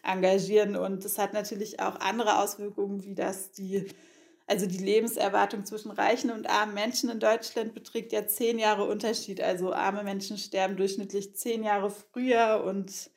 engagieren. 0.02 0.76
Und 0.76 1.04
das 1.04 1.18
hat 1.18 1.32
natürlich 1.32 1.80
auch 1.80 2.00
andere 2.00 2.38
Auswirkungen, 2.38 3.04
wie 3.04 3.14
das 3.14 3.52
die, 3.52 3.86
also 4.50 4.66
die 4.66 4.78
Lebenserwartung 4.78 5.64
zwischen 5.64 5.92
reichen 5.92 6.32
und 6.32 6.50
armen 6.50 6.74
Menschen 6.74 7.08
in 7.08 7.20
Deutschland 7.20 7.72
beträgt 7.72 8.10
ja 8.10 8.26
zehn 8.26 8.58
Jahre 8.58 8.84
Unterschied. 8.84 9.40
Also 9.40 9.72
arme 9.72 10.02
Menschen 10.02 10.38
sterben 10.38 10.76
durchschnittlich 10.76 11.36
zehn 11.36 11.62
Jahre 11.62 11.88
früher 11.88 12.64
und 12.66 13.10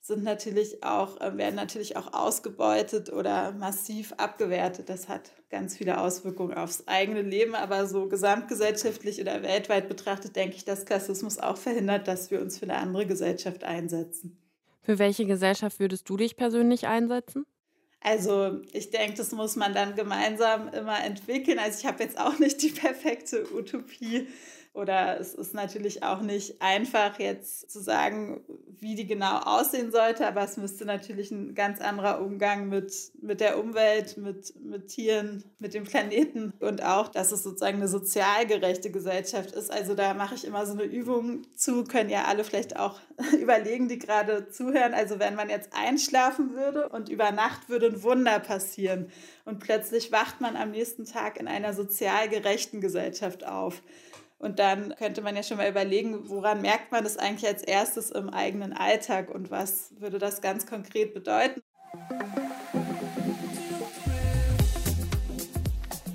sind 0.00 0.24
natürlich 0.24 0.82
auch, 0.82 1.20
äh, 1.20 1.36
werden 1.36 1.56
natürlich 1.56 1.98
auch 1.98 2.14
ausgebeutet 2.14 3.12
oder 3.12 3.52
massiv 3.52 4.14
abgewertet. 4.16 4.88
Das 4.88 5.10
hat 5.10 5.32
ganz 5.50 5.76
viele 5.76 6.00
Auswirkungen 6.00 6.54
aufs 6.54 6.88
eigene 6.88 7.20
Leben, 7.20 7.54
aber 7.54 7.86
so 7.86 8.08
gesamtgesellschaftlich 8.08 9.20
oder 9.20 9.42
weltweit 9.42 9.86
betrachtet 9.86 10.34
denke 10.34 10.56
ich, 10.56 10.64
dass 10.64 10.86
Klassismus 10.86 11.38
auch 11.38 11.58
verhindert, 11.58 12.08
dass 12.08 12.30
wir 12.30 12.40
uns 12.40 12.58
für 12.58 12.64
eine 12.64 12.78
andere 12.78 13.06
Gesellschaft 13.06 13.64
einsetzen. 13.64 14.38
Für 14.80 14.98
welche 14.98 15.26
Gesellschaft 15.26 15.78
würdest 15.78 16.08
du 16.08 16.16
dich 16.16 16.38
persönlich 16.38 16.86
einsetzen? 16.86 17.44
Also 18.02 18.60
ich 18.72 18.90
denke, 18.90 19.18
das 19.18 19.32
muss 19.32 19.56
man 19.56 19.74
dann 19.74 19.94
gemeinsam 19.94 20.68
immer 20.68 21.04
entwickeln. 21.04 21.58
Also 21.58 21.80
ich 21.80 21.86
habe 21.86 22.02
jetzt 22.02 22.18
auch 22.18 22.38
nicht 22.38 22.62
die 22.62 22.70
perfekte 22.70 23.46
Utopie. 23.54 24.26
Oder 24.72 25.18
es 25.18 25.34
ist 25.34 25.52
natürlich 25.52 26.04
auch 26.04 26.20
nicht 26.20 26.62
einfach 26.62 27.18
jetzt 27.18 27.70
zu 27.72 27.80
sagen, 27.80 28.40
wie 28.78 28.94
die 28.94 29.06
genau 29.06 29.38
aussehen 29.38 29.90
sollte, 29.90 30.26
aber 30.26 30.42
es 30.42 30.56
müsste 30.56 30.84
natürlich 30.84 31.32
ein 31.32 31.56
ganz 31.56 31.80
anderer 31.80 32.20
Umgang 32.20 32.68
mit, 32.68 33.12
mit 33.20 33.40
der 33.40 33.58
Umwelt, 33.58 34.16
mit, 34.16 34.54
mit 34.62 34.86
Tieren, 34.86 35.42
mit 35.58 35.74
dem 35.74 35.82
Planeten 35.82 36.52
und 36.60 36.84
auch, 36.84 37.08
dass 37.08 37.32
es 37.32 37.42
sozusagen 37.42 37.78
eine 37.78 37.88
sozial 37.88 38.46
gerechte 38.46 38.92
Gesellschaft 38.92 39.50
ist. 39.52 39.72
Also 39.72 39.96
da 39.96 40.14
mache 40.14 40.36
ich 40.36 40.46
immer 40.46 40.64
so 40.64 40.72
eine 40.72 40.84
Übung 40.84 41.42
zu, 41.56 41.82
können 41.82 42.08
ja 42.08 42.26
alle 42.26 42.44
vielleicht 42.44 42.78
auch 42.78 43.00
überlegen, 43.40 43.88
die 43.88 43.98
gerade 43.98 44.50
zuhören. 44.50 44.94
Also 44.94 45.18
wenn 45.18 45.34
man 45.34 45.50
jetzt 45.50 45.70
einschlafen 45.74 46.54
würde 46.54 46.88
und 46.90 47.08
über 47.08 47.32
Nacht 47.32 47.68
würde 47.68 47.86
ein 47.86 48.04
Wunder 48.04 48.38
passieren 48.38 49.10
und 49.44 49.58
plötzlich 49.58 50.12
wacht 50.12 50.40
man 50.40 50.54
am 50.54 50.70
nächsten 50.70 51.06
Tag 51.06 51.40
in 51.40 51.48
einer 51.48 51.72
sozial 51.72 52.28
gerechten 52.28 52.80
Gesellschaft 52.80 53.44
auf 53.44 53.82
und 54.40 54.58
dann 54.58 54.94
könnte 54.96 55.20
man 55.20 55.36
ja 55.36 55.42
schon 55.42 55.58
mal 55.58 55.68
überlegen, 55.68 56.28
woran 56.28 56.62
merkt 56.62 56.90
man 56.90 57.04
das 57.04 57.18
eigentlich 57.18 57.46
als 57.46 57.62
erstes 57.62 58.10
im 58.10 58.30
eigenen 58.30 58.72
Alltag 58.72 59.30
und 59.30 59.50
was 59.50 59.94
würde 60.00 60.18
das 60.18 60.40
ganz 60.40 60.66
konkret 60.66 61.12
bedeuten? 61.14 61.60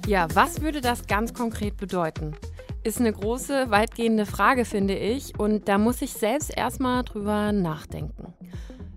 Ja, 0.08 0.28
was 0.34 0.62
würde 0.62 0.82
das 0.82 1.08
ganz 1.08 1.34
konkret 1.34 1.78
bedeuten? 1.78 2.36
Ist 2.84 3.00
eine 3.00 3.14
große, 3.14 3.72
weitgehende 3.72 4.26
Frage, 4.26 4.66
finde 4.66 4.96
ich. 4.96 5.40
Und 5.40 5.68
da 5.68 5.80
muss 5.80 6.04
ich 6.04 6.14
selbst 6.14 6.56
erstmal 6.56 7.04
drüber 7.04 7.52
nachdenken. 7.52 8.34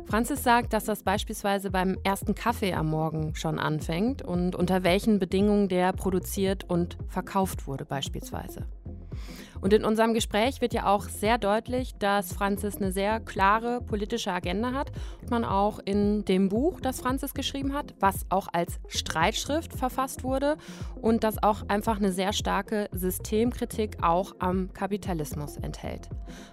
Franzis 0.05 0.43
sagt, 0.43 0.73
dass 0.73 0.85
das 0.85 1.03
beispielsweise 1.03 1.71
beim 1.71 1.99
ersten 2.03 2.35
Kaffee 2.35 2.73
am 2.73 2.88
Morgen 2.88 3.35
schon 3.35 3.59
anfängt 3.59 4.23
und 4.23 4.57
unter 4.57 4.83
welchen 4.83 5.19
Bedingungen 5.19 5.69
der 5.69 5.93
produziert 5.93 6.64
und 6.69 6.97
verkauft 7.09 7.67
wurde 7.67 7.85
beispielsweise. 7.85 8.67
Und 9.61 9.73
in 9.73 9.85
unserem 9.85 10.14
Gespräch 10.14 10.61
wird 10.61 10.75
ja 10.75 10.87
auch 10.87 11.05
sehr 11.05 11.38
deutlich, 11.38 11.94
dass 11.99 12.33
Franzis 12.33 12.77
eine 12.77 12.92
sehr 12.92 13.18
klare 13.21 13.81
politische 13.81 14.33
Agenda 14.33 14.73
hat. 14.73 14.92
Man 15.31 15.44
auch 15.44 15.79
in 15.85 16.25
dem 16.25 16.49
Buch, 16.49 16.81
das 16.81 17.01
Franzis 17.01 17.35
geschrieben 17.35 17.75
hat, 17.75 17.94
was 18.01 18.27
auch 18.29 18.49
als 18.53 18.81
Streitschrift 18.88 19.75
verfasst 19.75 20.25
wurde 20.25 20.57
und 21.01 21.25
das 21.25 21.42
auch 21.42 21.68
einfach 21.68 21.97
eine 21.99 22.12
sehr 22.12 22.33
starke 22.33 22.88
Systemkritik 22.92 23.99
auch 24.03 24.35
am 24.38 24.73
Kapitalismus 24.73 25.57
enthält. 25.57 26.09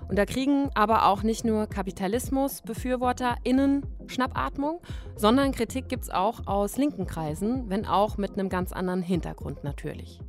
Und 0.08 0.18
da 0.18 0.26
kriegen 0.26 0.70
aber 0.74 1.08
auch 1.08 1.22
nicht 1.24 1.44
nur 1.46 1.68
KapitalismusbefürworterInnen 1.68 3.86
Schnappatmung, 4.08 4.82
sondern 5.16 5.52
Kritik 5.52 5.90
gibt 5.90 6.04
es 6.04 6.10
auch 6.10 6.48
aus 6.48 6.78
linken 6.78 7.08
Kreisen, 7.08 7.70
wenn 7.70 7.86
auch 7.86 8.18
mit 8.18 8.34
einem 8.34 8.50
ganz 8.50 8.72
anderen 8.72 9.02
Hintergrund 9.02 9.64
natürlich. 9.64 10.20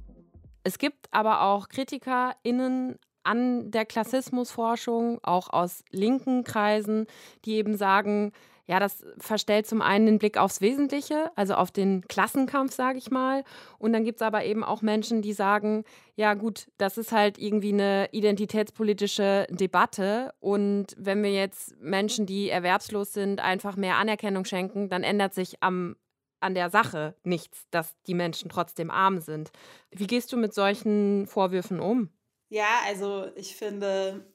Es 0.66 0.78
gibt 0.78 1.06
aber 1.12 1.42
auch 1.42 1.68
KritikerInnen 1.68 2.98
an 3.22 3.70
der 3.70 3.86
Klassismusforschung, 3.86 5.20
auch 5.22 5.48
aus 5.48 5.84
linken 5.92 6.42
Kreisen, 6.42 7.06
die 7.44 7.54
eben 7.54 7.76
sagen, 7.76 8.32
ja, 8.66 8.80
das 8.80 9.04
verstellt 9.18 9.68
zum 9.68 9.80
einen 9.80 10.06
den 10.06 10.18
Blick 10.18 10.36
aufs 10.36 10.60
Wesentliche, 10.60 11.30
also 11.36 11.54
auf 11.54 11.70
den 11.70 12.02
Klassenkampf, 12.08 12.74
sage 12.74 12.98
ich 12.98 13.12
mal. 13.12 13.44
Und 13.78 13.92
dann 13.92 14.02
gibt 14.02 14.20
es 14.20 14.26
aber 14.26 14.44
eben 14.44 14.64
auch 14.64 14.82
Menschen, 14.82 15.22
die 15.22 15.34
sagen, 15.34 15.84
ja 16.16 16.34
gut, 16.34 16.66
das 16.78 16.98
ist 16.98 17.12
halt 17.12 17.38
irgendwie 17.38 17.72
eine 17.72 18.08
identitätspolitische 18.10 19.46
Debatte. 19.50 20.32
Und 20.40 20.96
wenn 20.98 21.22
wir 21.22 21.32
jetzt 21.32 21.76
Menschen, 21.80 22.26
die 22.26 22.50
erwerbslos 22.50 23.12
sind, 23.12 23.38
einfach 23.38 23.76
mehr 23.76 23.98
Anerkennung 23.98 24.44
schenken, 24.44 24.88
dann 24.88 25.04
ändert 25.04 25.32
sich 25.32 25.62
am 25.62 25.94
an 26.40 26.54
der 26.54 26.70
Sache 26.70 27.14
nichts, 27.24 27.66
dass 27.70 27.94
die 28.06 28.14
Menschen 28.14 28.50
trotzdem 28.50 28.90
arm 28.90 29.20
sind. 29.20 29.50
Wie 29.90 30.06
gehst 30.06 30.32
du 30.32 30.36
mit 30.36 30.54
solchen 30.54 31.26
Vorwürfen 31.26 31.80
um? 31.80 32.10
Ja, 32.48 32.80
also 32.86 33.26
ich 33.34 33.56
finde 33.56 34.26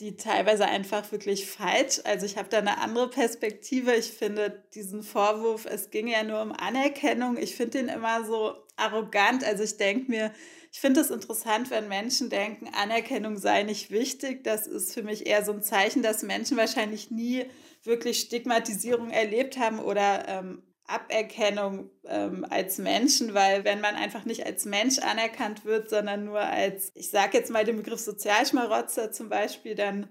die 0.00 0.16
teilweise 0.16 0.64
einfach 0.64 1.10
wirklich 1.10 1.50
falsch. 1.50 2.00
Also 2.04 2.24
ich 2.24 2.36
habe 2.36 2.48
da 2.48 2.58
eine 2.58 2.78
andere 2.78 3.10
Perspektive. 3.10 3.94
Ich 3.94 4.12
finde 4.12 4.64
diesen 4.74 5.02
Vorwurf, 5.02 5.66
es 5.66 5.90
ging 5.90 6.06
ja 6.06 6.22
nur 6.22 6.40
um 6.40 6.52
Anerkennung, 6.52 7.36
ich 7.36 7.56
finde 7.56 7.78
den 7.78 7.88
immer 7.88 8.24
so 8.24 8.54
arrogant. 8.76 9.42
Also 9.42 9.64
ich 9.64 9.76
denke 9.76 10.08
mir, 10.08 10.32
ich 10.70 10.78
finde 10.80 11.00
es 11.00 11.10
interessant, 11.10 11.70
wenn 11.70 11.88
Menschen 11.88 12.30
denken, 12.30 12.68
Anerkennung 12.72 13.38
sei 13.38 13.64
nicht 13.64 13.90
wichtig. 13.90 14.44
Das 14.44 14.68
ist 14.68 14.94
für 14.94 15.02
mich 15.02 15.26
eher 15.26 15.44
so 15.44 15.52
ein 15.52 15.62
Zeichen, 15.62 16.02
dass 16.02 16.22
Menschen 16.22 16.56
wahrscheinlich 16.56 17.10
nie 17.10 17.46
wirklich 17.82 18.20
Stigmatisierung 18.20 19.10
erlebt 19.10 19.58
haben 19.58 19.80
oder 19.80 20.28
ähm, 20.28 20.62
Aberkennung 20.88 21.90
ähm, 22.06 22.46
als 22.48 22.78
Menschen, 22.78 23.34
weil 23.34 23.64
wenn 23.64 23.80
man 23.80 23.94
einfach 23.94 24.24
nicht 24.24 24.44
als 24.46 24.64
Mensch 24.64 24.98
anerkannt 24.98 25.64
wird, 25.64 25.90
sondern 25.90 26.24
nur 26.24 26.40
als, 26.40 26.90
ich 26.94 27.10
sage 27.10 27.36
jetzt 27.36 27.50
mal 27.50 27.64
den 27.64 27.76
Begriff 27.76 28.00
Sozialschmarotzer 28.00 29.12
zum 29.12 29.28
Beispiel, 29.28 29.74
dann 29.74 30.08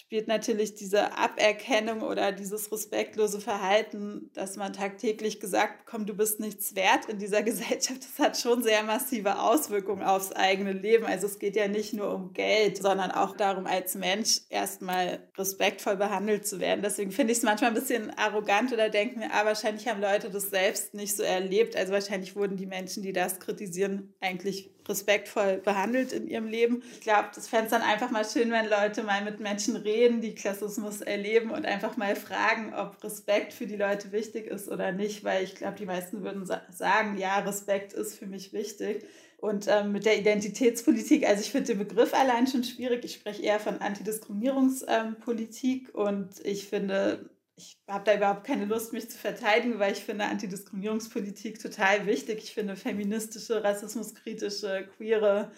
spielt 0.00 0.28
natürlich 0.28 0.74
diese 0.74 1.16
Aberkennung 1.16 2.00
oder 2.00 2.32
dieses 2.32 2.72
respektlose 2.72 3.38
Verhalten, 3.38 4.30
dass 4.32 4.56
man 4.56 4.72
tagtäglich 4.72 5.40
gesagt 5.40 5.84
bekommt, 5.84 6.08
du 6.08 6.14
bist 6.14 6.40
nichts 6.40 6.74
wert 6.74 7.04
in 7.06 7.18
dieser 7.18 7.42
Gesellschaft, 7.50 8.00
das 8.02 8.18
hat 8.18 8.38
schon 8.38 8.62
sehr 8.62 8.82
massive 8.82 9.38
Auswirkungen 9.38 10.02
aufs 10.02 10.32
eigene 10.32 10.72
Leben. 10.72 11.04
Also 11.04 11.26
es 11.26 11.38
geht 11.38 11.54
ja 11.54 11.68
nicht 11.68 11.92
nur 11.92 12.14
um 12.14 12.32
Geld, 12.32 12.78
sondern 12.78 13.10
auch 13.10 13.36
darum, 13.36 13.66
als 13.66 13.94
Mensch 13.94 14.40
erstmal 14.48 15.28
respektvoll 15.36 15.96
behandelt 15.96 16.46
zu 16.46 16.60
werden. 16.60 16.80
Deswegen 16.82 17.12
finde 17.12 17.32
ich 17.32 17.38
es 17.38 17.44
manchmal 17.44 17.70
ein 17.70 17.74
bisschen 17.74 18.10
arrogant 18.16 18.72
oder 18.72 18.88
denke 18.88 19.18
mir, 19.18 19.30
ah, 19.32 19.44
wahrscheinlich 19.44 19.86
haben 19.86 20.00
Leute 20.00 20.30
das 20.30 20.48
selbst 20.48 20.94
nicht 20.94 21.14
so 21.14 21.22
erlebt. 21.22 21.76
Also 21.76 21.92
wahrscheinlich 21.92 22.34
wurden 22.34 22.56
die 22.56 22.66
Menschen, 22.66 23.02
die 23.02 23.12
das 23.12 23.38
kritisieren, 23.38 24.14
eigentlich 24.20 24.70
respektvoll 24.88 25.58
behandelt 25.58 26.12
in 26.12 26.26
ihrem 26.26 26.46
Leben. 26.46 26.82
Ich 26.92 27.00
glaube, 27.00 27.28
das 27.34 27.48
fände 27.48 27.66
es 27.66 27.70
dann 27.70 27.82
einfach 27.82 28.10
mal 28.10 28.24
schön, 28.24 28.50
wenn 28.50 28.68
Leute 28.68 29.02
mal 29.02 29.22
mit 29.22 29.40
Menschen 29.40 29.76
reden, 29.76 30.20
die 30.20 30.34
Klassismus 30.34 31.00
erleben 31.00 31.50
und 31.50 31.66
einfach 31.66 31.96
mal 31.96 32.16
fragen, 32.16 32.74
ob 32.74 33.02
Respekt 33.02 33.52
für 33.52 33.66
die 33.66 33.76
Leute 33.76 34.12
wichtig 34.12 34.46
ist 34.46 34.68
oder 34.68 34.92
nicht, 34.92 35.24
weil 35.24 35.44
ich 35.44 35.54
glaube, 35.54 35.76
die 35.78 35.86
meisten 35.86 36.22
würden 36.22 36.48
sagen, 36.70 37.18
ja, 37.18 37.38
Respekt 37.40 37.92
ist 37.92 38.18
für 38.18 38.26
mich 38.26 38.52
wichtig. 38.52 39.04
Und 39.38 39.66
ähm, 39.68 39.92
mit 39.92 40.04
der 40.04 40.18
Identitätspolitik, 40.18 41.26
also 41.26 41.40
ich 41.40 41.50
finde 41.50 41.68
den 41.68 41.78
Begriff 41.78 42.12
allein 42.12 42.46
schon 42.46 42.62
schwierig. 42.62 43.06
Ich 43.06 43.14
spreche 43.14 43.42
eher 43.42 43.58
von 43.58 43.78
Antidiskriminierungspolitik 43.78 45.88
ähm, 45.88 45.94
und 45.94 46.28
ich 46.44 46.68
finde, 46.68 47.30
ich 47.60 47.78
habe 47.86 48.04
da 48.04 48.14
überhaupt 48.14 48.44
keine 48.44 48.64
Lust, 48.64 48.92
mich 48.92 49.10
zu 49.10 49.18
verteidigen, 49.18 49.78
weil 49.78 49.92
ich 49.92 50.00
finde 50.00 50.24
Antidiskriminierungspolitik 50.24 51.60
total 51.60 52.06
wichtig. 52.06 52.38
Ich 52.42 52.54
finde 52.54 52.74
feministische, 52.74 53.62
rassismuskritische, 53.62 54.88
queere, 54.96 55.50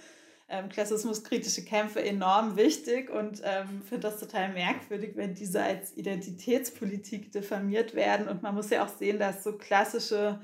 ähm, 0.48 0.68
klassismuskritische 0.68 1.64
Kämpfe 1.64 2.02
enorm 2.02 2.56
wichtig 2.56 3.08
und 3.08 3.40
ähm, 3.44 3.82
finde 3.88 4.08
das 4.08 4.18
total 4.18 4.52
merkwürdig, 4.52 5.12
wenn 5.14 5.34
diese 5.34 5.62
als 5.62 5.96
Identitätspolitik 5.96 7.30
diffamiert 7.30 7.94
werden. 7.94 8.26
Und 8.26 8.42
man 8.42 8.54
muss 8.54 8.70
ja 8.70 8.84
auch 8.84 8.90
sehen, 8.98 9.20
dass 9.20 9.44
so 9.44 9.56
klassische 9.56 10.40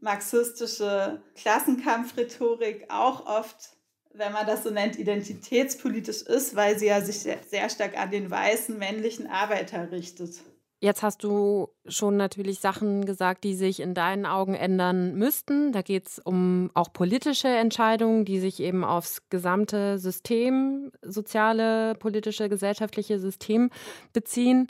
marxistische 0.00 1.22
Klassenkampfrhetorik 1.34 2.84
auch 2.88 3.26
oft 3.26 3.78
wenn 4.18 4.32
man 4.32 4.46
das 4.46 4.64
so 4.64 4.70
nennt, 4.70 4.98
identitätspolitisch 4.98 6.22
ist, 6.22 6.56
weil 6.56 6.78
sie 6.78 6.86
ja 6.86 7.00
sich 7.00 7.20
sehr, 7.20 7.38
sehr 7.48 7.70
stark 7.70 7.96
an 7.96 8.10
den 8.10 8.30
weißen 8.30 8.76
männlichen 8.76 9.28
Arbeiter 9.28 9.90
richtet. 9.92 10.40
Jetzt 10.80 11.02
hast 11.02 11.24
du 11.24 11.70
schon 11.88 12.16
natürlich 12.16 12.60
Sachen 12.60 13.04
gesagt, 13.04 13.42
die 13.42 13.56
sich 13.56 13.80
in 13.80 13.94
deinen 13.94 14.26
Augen 14.26 14.54
ändern 14.54 15.16
müssten. 15.16 15.72
Da 15.72 15.82
geht 15.82 16.06
es 16.06 16.18
um 16.20 16.70
auch 16.74 16.92
politische 16.92 17.48
Entscheidungen, 17.48 18.24
die 18.24 18.38
sich 18.38 18.60
eben 18.60 18.84
aufs 18.84 19.28
gesamte 19.28 19.98
System, 19.98 20.92
soziale, 21.02 21.96
politische, 21.96 22.48
gesellschaftliche 22.48 23.18
System 23.18 23.70
beziehen. 24.12 24.68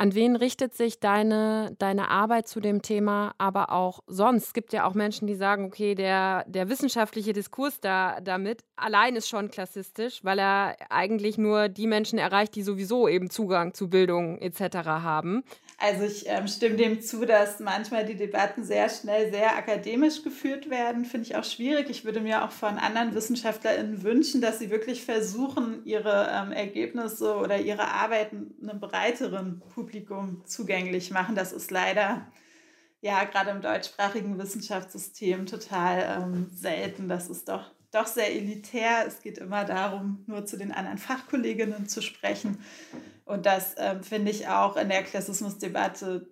An 0.00 0.14
wen 0.14 0.36
richtet 0.36 0.76
sich 0.76 1.00
deine, 1.00 1.74
deine 1.80 2.08
Arbeit 2.08 2.46
zu 2.46 2.60
dem 2.60 2.82
Thema, 2.82 3.34
aber 3.36 3.72
auch 3.72 3.98
sonst? 4.06 4.46
Es 4.46 4.52
gibt 4.52 4.72
ja 4.72 4.86
auch 4.86 4.94
Menschen, 4.94 5.26
die 5.26 5.34
sagen, 5.34 5.64
okay, 5.64 5.96
der, 5.96 6.44
der 6.46 6.68
wissenschaftliche 6.68 7.32
Diskurs 7.32 7.80
da, 7.80 8.20
damit 8.20 8.62
allein 8.76 9.16
ist 9.16 9.28
schon 9.28 9.50
klassistisch, 9.50 10.20
weil 10.22 10.38
er 10.38 10.76
eigentlich 10.88 11.36
nur 11.36 11.68
die 11.68 11.88
Menschen 11.88 12.16
erreicht, 12.20 12.54
die 12.54 12.62
sowieso 12.62 13.08
eben 13.08 13.28
Zugang 13.28 13.74
zu 13.74 13.90
Bildung 13.90 14.38
etc. 14.38 14.76
haben. 14.86 15.42
Also 15.78 16.04
ich 16.04 16.28
ähm, 16.28 16.46
stimme 16.46 16.76
dem 16.76 17.00
zu, 17.00 17.24
dass 17.24 17.58
manchmal 17.58 18.04
die 18.04 18.16
Debatten 18.16 18.62
sehr 18.62 18.88
schnell 18.88 19.32
sehr 19.32 19.56
akademisch 19.56 20.22
geführt 20.22 20.70
werden. 20.70 21.04
Finde 21.04 21.26
ich 21.26 21.36
auch 21.36 21.44
schwierig. 21.44 21.90
Ich 21.90 22.04
würde 22.04 22.20
mir 22.20 22.44
auch 22.44 22.50
von 22.50 22.78
anderen 22.78 23.14
WissenschaftlerInnen 23.16 24.02
wünschen, 24.04 24.40
dass 24.40 24.60
sie 24.60 24.70
wirklich 24.70 25.04
versuchen, 25.04 25.84
ihre 25.84 26.30
ähm, 26.32 26.52
Ergebnisse 26.52 27.36
oder 27.36 27.58
ihre 27.58 27.88
Arbeiten 27.88 28.54
einem 28.60 28.80
breiteren 28.80 29.60
Publikum 29.74 29.87
zugänglich 30.44 31.10
machen. 31.10 31.34
Das 31.34 31.52
ist 31.52 31.70
leider 31.70 32.26
ja 33.00 33.24
gerade 33.24 33.50
im 33.50 33.60
deutschsprachigen 33.60 34.38
Wissenschaftssystem 34.38 35.46
total 35.46 36.22
ähm, 36.22 36.50
selten. 36.52 37.08
Das 37.08 37.28
ist 37.28 37.48
doch 37.48 37.70
doch 37.90 38.06
sehr 38.06 38.34
elitär. 38.34 39.06
Es 39.06 39.22
geht 39.22 39.38
immer 39.38 39.64
darum, 39.64 40.24
nur 40.26 40.44
zu 40.44 40.56
den 40.56 40.72
anderen 40.72 40.98
Fachkolleginnen 40.98 41.88
zu 41.88 42.02
sprechen. 42.02 42.58
Und 43.24 43.46
das 43.46 43.74
ähm, 43.78 44.02
finde 44.02 44.30
ich 44.30 44.48
auch 44.48 44.76
in 44.76 44.88
der 44.88 45.02
Klassismusdebatte, 45.02 46.28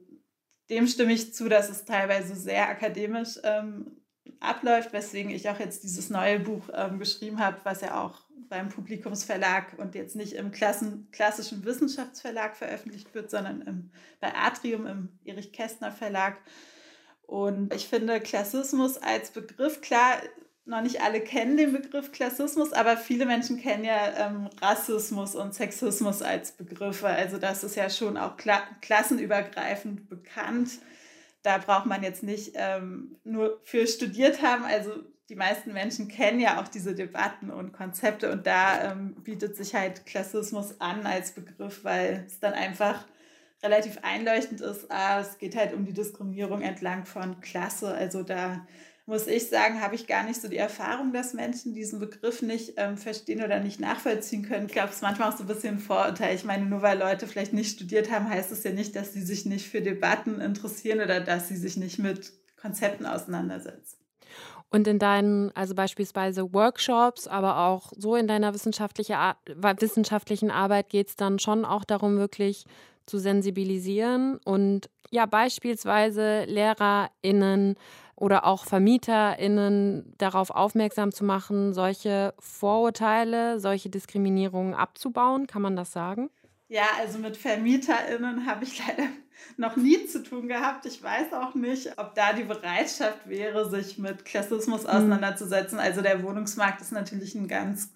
dem 0.71 0.87
stimme 0.87 1.12
ich 1.12 1.33
zu, 1.33 1.49
dass 1.49 1.69
es 1.69 1.85
teilweise 1.85 2.35
sehr 2.35 2.69
akademisch 2.69 3.38
ähm, 3.45 4.03
abläuft, 4.40 4.92
weswegen 4.92 5.31
ich 5.31 5.49
auch 5.49 5.61
jetzt 5.61 5.85
dieses 5.85 6.11
neue 6.11 6.40
Buch 6.40 6.69
ähm, 6.73 6.99
geschrieben 6.99 7.38
habe, 7.38 7.59
was 7.64 7.83
ja 7.83 8.03
auch 8.03 8.26
beim 8.49 8.68
Publikumsverlag 8.68 9.79
und 9.79 9.94
jetzt 9.94 10.16
nicht 10.16 10.35
im 10.35 10.53
Klassen, 10.53 11.09
klassischen 11.11 11.64
Wissenschaftsverlag 11.64 12.57
veröffentlicht 12.57 13.14
wird, 13.14 13.31
sondern 13.31 13.62
im, 13.62 13.90
bei 14.20 14.35
Atrium 14.35 14.87
im 14.87 15.09
Erich 15.25 15.53
Kästner 15.53 15.92
Verlag. 15.92 16.38
Und 17.22 17.75
ich 17.75 17.88
finde 17.88 18.20
Klassismus 18.20 18.99
als 18.99 19.31
Begriff, 19.31 19.81
klar, 19.81 20.20
noch 20.66 20.83
nicht 20.83 21.01
alle 21.01 21.20
kennen 21.20 21.57
den 21.57 21.72
Begriff 21.72 22.12
Klassismus, 22.12 22.72
aber 22.72 22.96
viele 22.96 23.25
Menschen 23.25 23.61
kennen 23.61 23.85
ja 23.85 24.27
ähm, 24.27 24.51
Rassismus 24.61 25.37
und 25.37 25.55
Sexismus 25.55 26.22
als 26.22 26.53
Begriffe. 26.53 27.07
Also 27.07 27.38
das 27.38 27.62
ist 27.62 27.77
ja 27.77 27.88
schon 27.88 28.16
auch 28.16 28.37
kla 28.37 28.62
klassenübergreifend 28.81 30.09
bekannt. 30.09 30.70
Da 31.42 31.59
braucht 31.59 31.87
man 31.87 32.03
jetzt 32.03 32.25
nicht 32.25 32.53
ähm, 32.57 33.16
nur 33.22 33.61
für 33.62 33.87
studiert 33.87 34.42
haben. 34.42 34.64
Also 34.64 34.90
die 35.29 35.37
meisten 35.37 35.73
Menschen 35.73 36.09
kennen 36.09 36.41
ja 36.41 36.61
auch 36.61 36.69
diese 36.69 36.95
Debatten 36.95 37.51
und 37.51 37.73
Konzepte 37.73 38.31
und 38.31 38.47
da 38.47 38.93
ähm, 38.93 39.15
bietet 39.23 39.57
sich 39.57 39.75
halt 39.75 40.07
Klassismus 40.07 40.81
an 40.81 41.05
als 41.05 41.33
Begriff, 41.33 41.83
weil 41.83 42.25
es 42.27 42.39
dann 42.39 42.53
einfach 42.53 43.05
relativ 43.62 43.99
einleuchtend 44.03 44.61
ist. 44.61 44.91
Ah, 44.91 45.21
es 45.21 45.39
geht 45.39 45.57
halt 45.57 45.73
um 45.73 45.85
die 45.85 45.93
Diskriminierung 45.93 46.62
entlang 46.62 47.07
von 47.07 47.41
Klasse. 47.41 47.93
Also 47.93 48.23
da 48.23 48.67
muss 49.07 49.27
ich 49.27 49.49
sagen, 49.49 49.81
habe 49.81 49.95
ich 49.95 50.07
gar 50.07 50.25
nicht 50.25 50.41
so 50.41 50.49
die 50.49 50.57
Erfahrung, 50.57 51.12
dass 51.12 51.35
Menschen 51.35 51.75
diesen 51.75 51.99
Begriff 51.99 52.43
nicht 52.43 52.75
ähm, 52.77 52.97
verstehen 52.97 53.43
oder 53.43 53.61
nicht 53.61 53.81
nachvollziehen 53.81 54.43
können. 54.43 54.67
Ich 54.67 54.73
glaube, 54.73 54.91
es 54.91 54.97
ist 54.97 55.03
manchmal 55.03 55.31
auch 55.31 55.37
so 55.37 55.45
ein 55.45 55.49
bisschen 55.49 55.77
ein 55.77 55.81
Vorurteil. 55.81 56.35
Ich 56.35 56.45
meine, 56.45 56.67
nur 56.67 56.83
weil 56.83 56.99
Leute 56.99 57.27
vielleicht 57.27 57.53
nicht 57.53 57.75
studiert 57.75 58.11
haben, 58.11 58.29
heißt 58.29 58.53
es 58.53 58.65
ja 58.65 58.73
nicht, 58.73 58.95
dass 58.95 59.12
sie 59.12 59.23
sich 59.23 59.47
nicht 59.47 59.69
für 59.69 59.81
Debatten 59.81 60.41
interessieren 60.41 61.01
oder 61.01 61.21
dass 61.21 61.49
sie 61.49 61.57
sich 61.57 61.77
nicht 61.77 61.99
mit 61.99 62.33
Konzepten 62.57 63.07
auseinandersetzen. 63.07 64.06
Und 64.70 64.88
in 64.88 64.98
deinen, 64.98 65.55
also 65.55 65.74
beispielsweise 65.74 66.52
Workshops, 66.52 67.29
aber 67.29 67.59
auch 67.59 67.92
so 67.96 68.16
in 68.16 68.26
deiner 68.26 68.52
wissenschaftliche, 68.52 69.16
wissenschaftlichen 69.46 70.50
Arbeit 70.50 70.88
geht 70.88 71.09
es 71.09 71.16
dann 71.16 71.38
schon 71.38 71.64
auch 71.64 71.85
darum, 71.85 72.18
wirklich 72.18 72.64
zu 73.07 73.18
sensibilisieren 73.18 74.38
und 74.44 74.90
ja, 75.11 75.26
beispielsweise 75.26 76.44
LehrerInnen 76.44 77.76
oder 78.16 78.44
auch 78.44 78.64
VermieterInnen 78.64 80.14
darauf 80.18 80.50
aufmerksam 80.50 81.12
zu 81.12 81.24
machen, 81.24 81.72
solche 81.74 82.35
Vorurteile, 82.40 83.61
solche 83.61 83.90
Diskriminierungen 83.90 84.74
abzubauen? 84.74 85.46
Kann 85.46 85.62
man 85.62 85.76
das 85.76 85.92
sagen? 85.92 86.31
Ja, 86.68 86.87
also 86.98 87.18
mit 87.18 87.37
VermieterInnen 87.37 88.46
habe 88.46 88.64
ich 88.64 88.85
leider 88.85 89.09
noch 89.57 89.77
nie 89.77 90.07
zu 90.07 90.22
tun 90.22 90.49
gehabt. 90.49 90.87
Ich 90.87 91.03
weiß 91.03 91.33
auch 91.33 91.55
nicht, 91.55 91.99
ob 91.99 92.14
da 92.14 92.33
die 92.33 92.44
Bereitschaft 92.44 93.29
wäre, 93.29 93.70
sich 93.70 93.99
mit 93.99 94.25
Klassismus 94.25 94.83
hm. 94.83 94.90
auseinanderzusetzen. 94.90 95.79
Also 95.79 96.03
der 96.03 96.22
Wohnungsmarkt 96.22 96.81
ist 96.81 96.92
natürlich 96.92 97.35
ein 97.35 97.49
ganz 97.49 97.92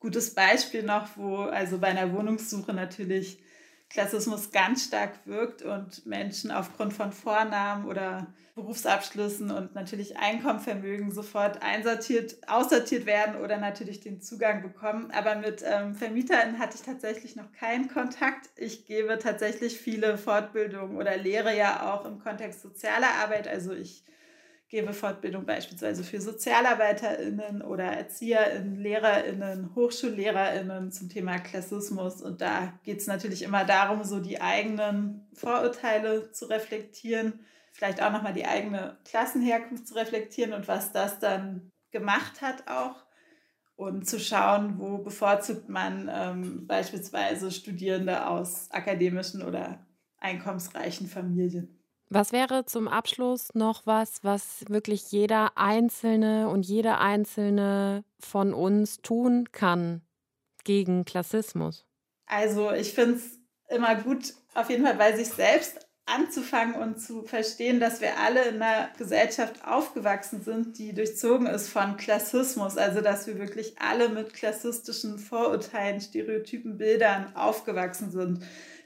gutes 0.00 0.34
Beispiel 0.34 0.82
noch, 0.82 1.16
wo 1.16 1.36
also 1.36 1.78
bei 1.78 1.88
einer 1.88 2.12
Wohnungssuche 2.12 2.72
natürlich 2.72 3.38
Klassismus 3.94 4.50
ganz 4.50 4.86
stark 4.86 5.24
wirkt 5.24 5.62
und 5.62 6.04
Menschen 6.04 6.50
aufgrund 6.50 6.92
von 6.92 7.12
Vornamen 7.12 7.86
oder 7.86 8.26
Berufsabschlüssen 8.56 9.52
und 9.52 9.76
natürlich 9.76 10.16
Einkommenvermögen 10.16 11.12
sofort 11.12 11.62
einsortiert, 11.62 12.36
aussortiert 12.48 13.06
werden 13.06 13.40
oder 13.40 13.56
natürlich 13.58 14.00
den 14.00 14.20
Zugang 14.20 14.62
bekommen. 14.62 15.12
Aber 15.12 15.36
mit 15.36 15.62
ähm, 15.64 15.94
VermieterInnen 15.94 16.58
hatte 16.58 16.76
ich 16.76 16.82
tatsächlich 16.82 17.36
noch 17.36 17.52
keinen 17.52 17.88
Kontakt. 17.88 18.50
Ich 18.56 18.84
gebe 18.84 19.16
tatsächlich 19.20 19.78
viele 19.78 20.18
Fortbildungen 20.18 20.96
oder 20.96 21.16
lehre 21.16 21.56
ja 21.56 21.94
auch 21.94 22.04
im 22.04 22.18
Kontext 22.18 22.62
sozialer 22.62 23.14
Arbeit. 23.22 23.46
Also 23.46 23.72
ich 23.72 24.02
gebe 24.74 24.92
Fortbildung 24.92 25.46
beispielsweise 25.46 26.02
für 26.02 26.20
SozialarbeiterInnen 26.20 27.62
oder 27.62 27.84
ErzieherInnen, 27.84 28.74
LehrerInnen, 28.74 29.72
HochschullehrerInnen 29.76 30.90
zum 30.90 31.08
Thema 31.08 31.38
Klassismus. 31.38 32.20
Und 32.20 32.40
da 32.40 32.72
geht 32.82 32.98
es 32.98 33.06
natürlich 33.06 33.42
immer 33.42 33.64
darum, 33.64 34.02
so 34.02 34.18
die 34.18 34.40
eigenen 34.40 35.28
Vorurteile 35.32 36.32
zu 36.32 36.46
reflektieren, 36.46 37.44
vielleicht 37.70 38.02
auch 38.02 38.10
nochmal 38.10 38.32
die 38.32 38.46
eigene 38.46 38.98
Klassenherkunft 39.04 39.86
zu 39.86 39.94
reflektieren 39.94 40.52
und 40.52 40.66
was 40.66 40.90
das 40.90 41.20
dann 41.20 41.70
gemacht 41.92 42.42
hat 42.42 42.66
auch. 42.66 42.96
Und 43.76 44.08
zu 44.08 44.18
schauen, 44.18 44.80
wo 44.80 44.98
bevorzugt 44.98 45.68
man 45.68 46.10
ähm, 46.12 46.66
beispielsweise 46.66 47.52
Studierende 47.52 48.26
aus 48.26 48.72
akademischen 48.72 49.42
oder 49.42 49.86
einkommensreichen 50.18 51.06
Familien. 51.06 51.83
Was 52.14 52.30
wäre 52.30 52.64
zum 52.64 52.86
Abschluss 52.86 53.52
noch 53.54 53.86
was, 53.86 54.22
was 54.22 54.64
wirklich 54.68 55.10
jeder 55.10 55.58
Einzelne 55.58 56.48
und 56.48 56.64
jede 56.64 56.98
Einzelne 56.98 58.04
von 58.20 58.54
uns 58.54 58.98
tun 58.98 59.48
kann 59.50 60.00
gegen 60.62 61.04
Klassismus? 61.04 61.84
Also 62.26 62.70
ich 62.70 62.92
finde 62.92 63.16
es 63.16 63.40
immer 63.68 63.96
gut, 63.96 64.32
auf 64.54 64.70
jeden 64.70 64.84
Fall 64.84 64.94
bei 64.94 65.16
sich 65.16 65.26
selbst 65.26 65.88
anzufangen 66.06 66.76
und 66.76 67.00
zu 67.00 67.24
verstehen, 67.24 67.80
dass 67.80 68.00
wir 68.00 68.16
alle 68.20 68.44
in 68.44 68.62
einer 68.62 68.90
Gesellschaft 68.96 69.66
aufgewachsen 69.66 70.40
sind, 70.40 70.78
die 70.78 70.94
durchzogen 70.94 71.48
ist 71.48 71.68
von 71.68 71.96
Klassismus. 71.96 72.76
Also 72.76 73.00
dass 73.00 73.26
wir 73.26 73.40
wirklich 73.40 73.80
alle 73.80 74.08
mit 74.08 74.34
klassistischen 74.34 75.18
Vorurteilen, 75.18 76.00
Stereotypen, 76.00 76.78
Bildern 76.78 77.34
aufgewachsen 77.34 78.12
sind. 78.12 78.44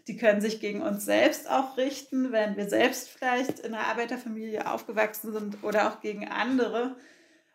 Die 0.09 0.16
können 0.16 0.40
sich 0.40 0.59
gegen 0.59 0.83
uns 0.83 1.05
selbst 1.05 1.49
auch 1.51 1.77
richten, 1.77 2.33
wenn 2.33 2.57
wir 2.57 2.68
selbst 2.68 3.11
vielleicht 3.11 3.61
in 3.61 3.75
einer 3.75 3.87
Arbeiterfamilie 3.87 4.71
aufgewachsen 4.71 5.33
sind 5.33 5.62
oder 5.62 5.88
auch 5.88 6.01
gegen 6.01 6.27
andere. 6.27 6.97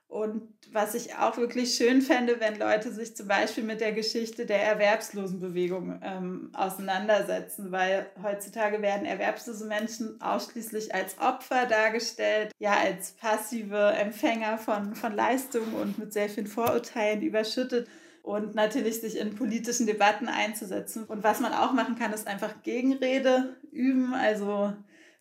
Und 0.08 0.48
was 0.72 0.94
ich 0.94 1.16
auch 1.16 1.38
wirklich 1.38 1.74
schön 1.74 2.04
fände, 2.04 2.40
wenn 2.40 2.60
Leute 2.60 2.92
sich 2.92 3.16
zum 3.16 3.28
Beispiel 3.28 3.64
mit 3.64 3.82
der 3.82 3.94
Geschichte 3.94 4.46
der 4.46 4.62
Erwerbslosenbewegung 4.62 6.00
ähm, 6.04 6.52
auseinandersetzen, 6.54 7.72
weil 7.72 8.06
heutzutage 8.22 8.84
werden 8.84 9.08
erwerbslose 9.08 9.66
Menschen 9.66 10.22
ausschließlich 10.22 10.94
als 10.94 11.18
Opfer 11.20 11.66
dargestellt, 11.66 12.52
ja 12.60 12.78
als 12.78 13.14
passive 13.14 13.94
Empfänger 13.94 14.60
von, 14.60 14.94
von 14.94 15.16
Leistungen 15.16 15.74
und 15.74 15.98
mit 15.98 16.14
sehr 16.14 16.30
vielen 16.30 16.46
Vorurteilen 16.46 17.24
überschüttet 17.24 17.88
und 18.24 18.56
natürlich 18.56 19.02
sich 19.02 19.20
in 19.20 19.36
politischen 19.36 19.86
Debatten 19.86 20.28
einzusetzen. 20.28 21.04
Und 21.04 21.24
was 21.24 21.40
man 21.42 21.54
auch 21.54 21.74
machen 21.74 21.96
kann, 22.00 22.14
ist 22.14 22.26
einfach 22.26 22.64
Gegenrede 22.64 23.58
üben, 23.72 24.14
also 24.14 24.74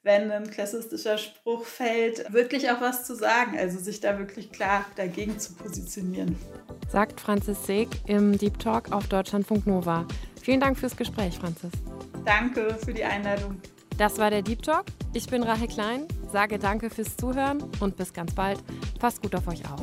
wenn 0.04 0.30
ein 0.30 0.50
klassistischer 0.50 1.18
Spruch 1.18 1.64
fällt, 1.64 2.32
wirklich 2.32 2.70
auch 2.70 2.80
was 2.80 3.04
zu 3.04 3.14
sagen, 3.14 3.58
also 3.58 3.78
sich 3.78 4.00
da 4.00 4.18
wirklich 4.18 4.50
klar 4.50 4.84
dagegen 4.96 5.38
zu 5.38 5.52
positionieren. 5.54 6.36
Sagt 6.88 7.20
Franzis 7.20 7.66
Seeg 7.66 7.88
im 8.06 8.36
Deep 8.36 8.58
Talk 8.58 8.90
auf 8.92 9.06
Deutschlandfunk 9.08 9.66
Nova. 9.66 10.06
Vielen 10.40 10.60
Dank 10.60 10.78
fürs 10.78 10.96
Gespräch, 10.96 11.38
Franzis. 11.38 11.70
Danke 12.24 12.76
für 12.84 12.92
die 12.92 13.04
Einladung. 13.04 13.60
Das 13.98 14.18
war 14.18 14.30
der 14.30 14.42
Deep 14.42 14.62
Talk. 14.62 14.86
Ich 15.12 15.26
bin 15.28 15.42
Rahel 15.42 15.68
Klein, 15.68 16.06
sage 16.32 16.58
danke 16.58 16.88
fürs 16.90 17.16
Zuhören 17.16 17.62
und 17.80 17.96
bis 17.96 18.12
ganz 18.12 18.34
bald. 18.34 18.58
Passt 18.98 19.22
gut 19.22 19.34
auf 19.34 19.46
euch 19.46 19.62
auf. 19.70 19.82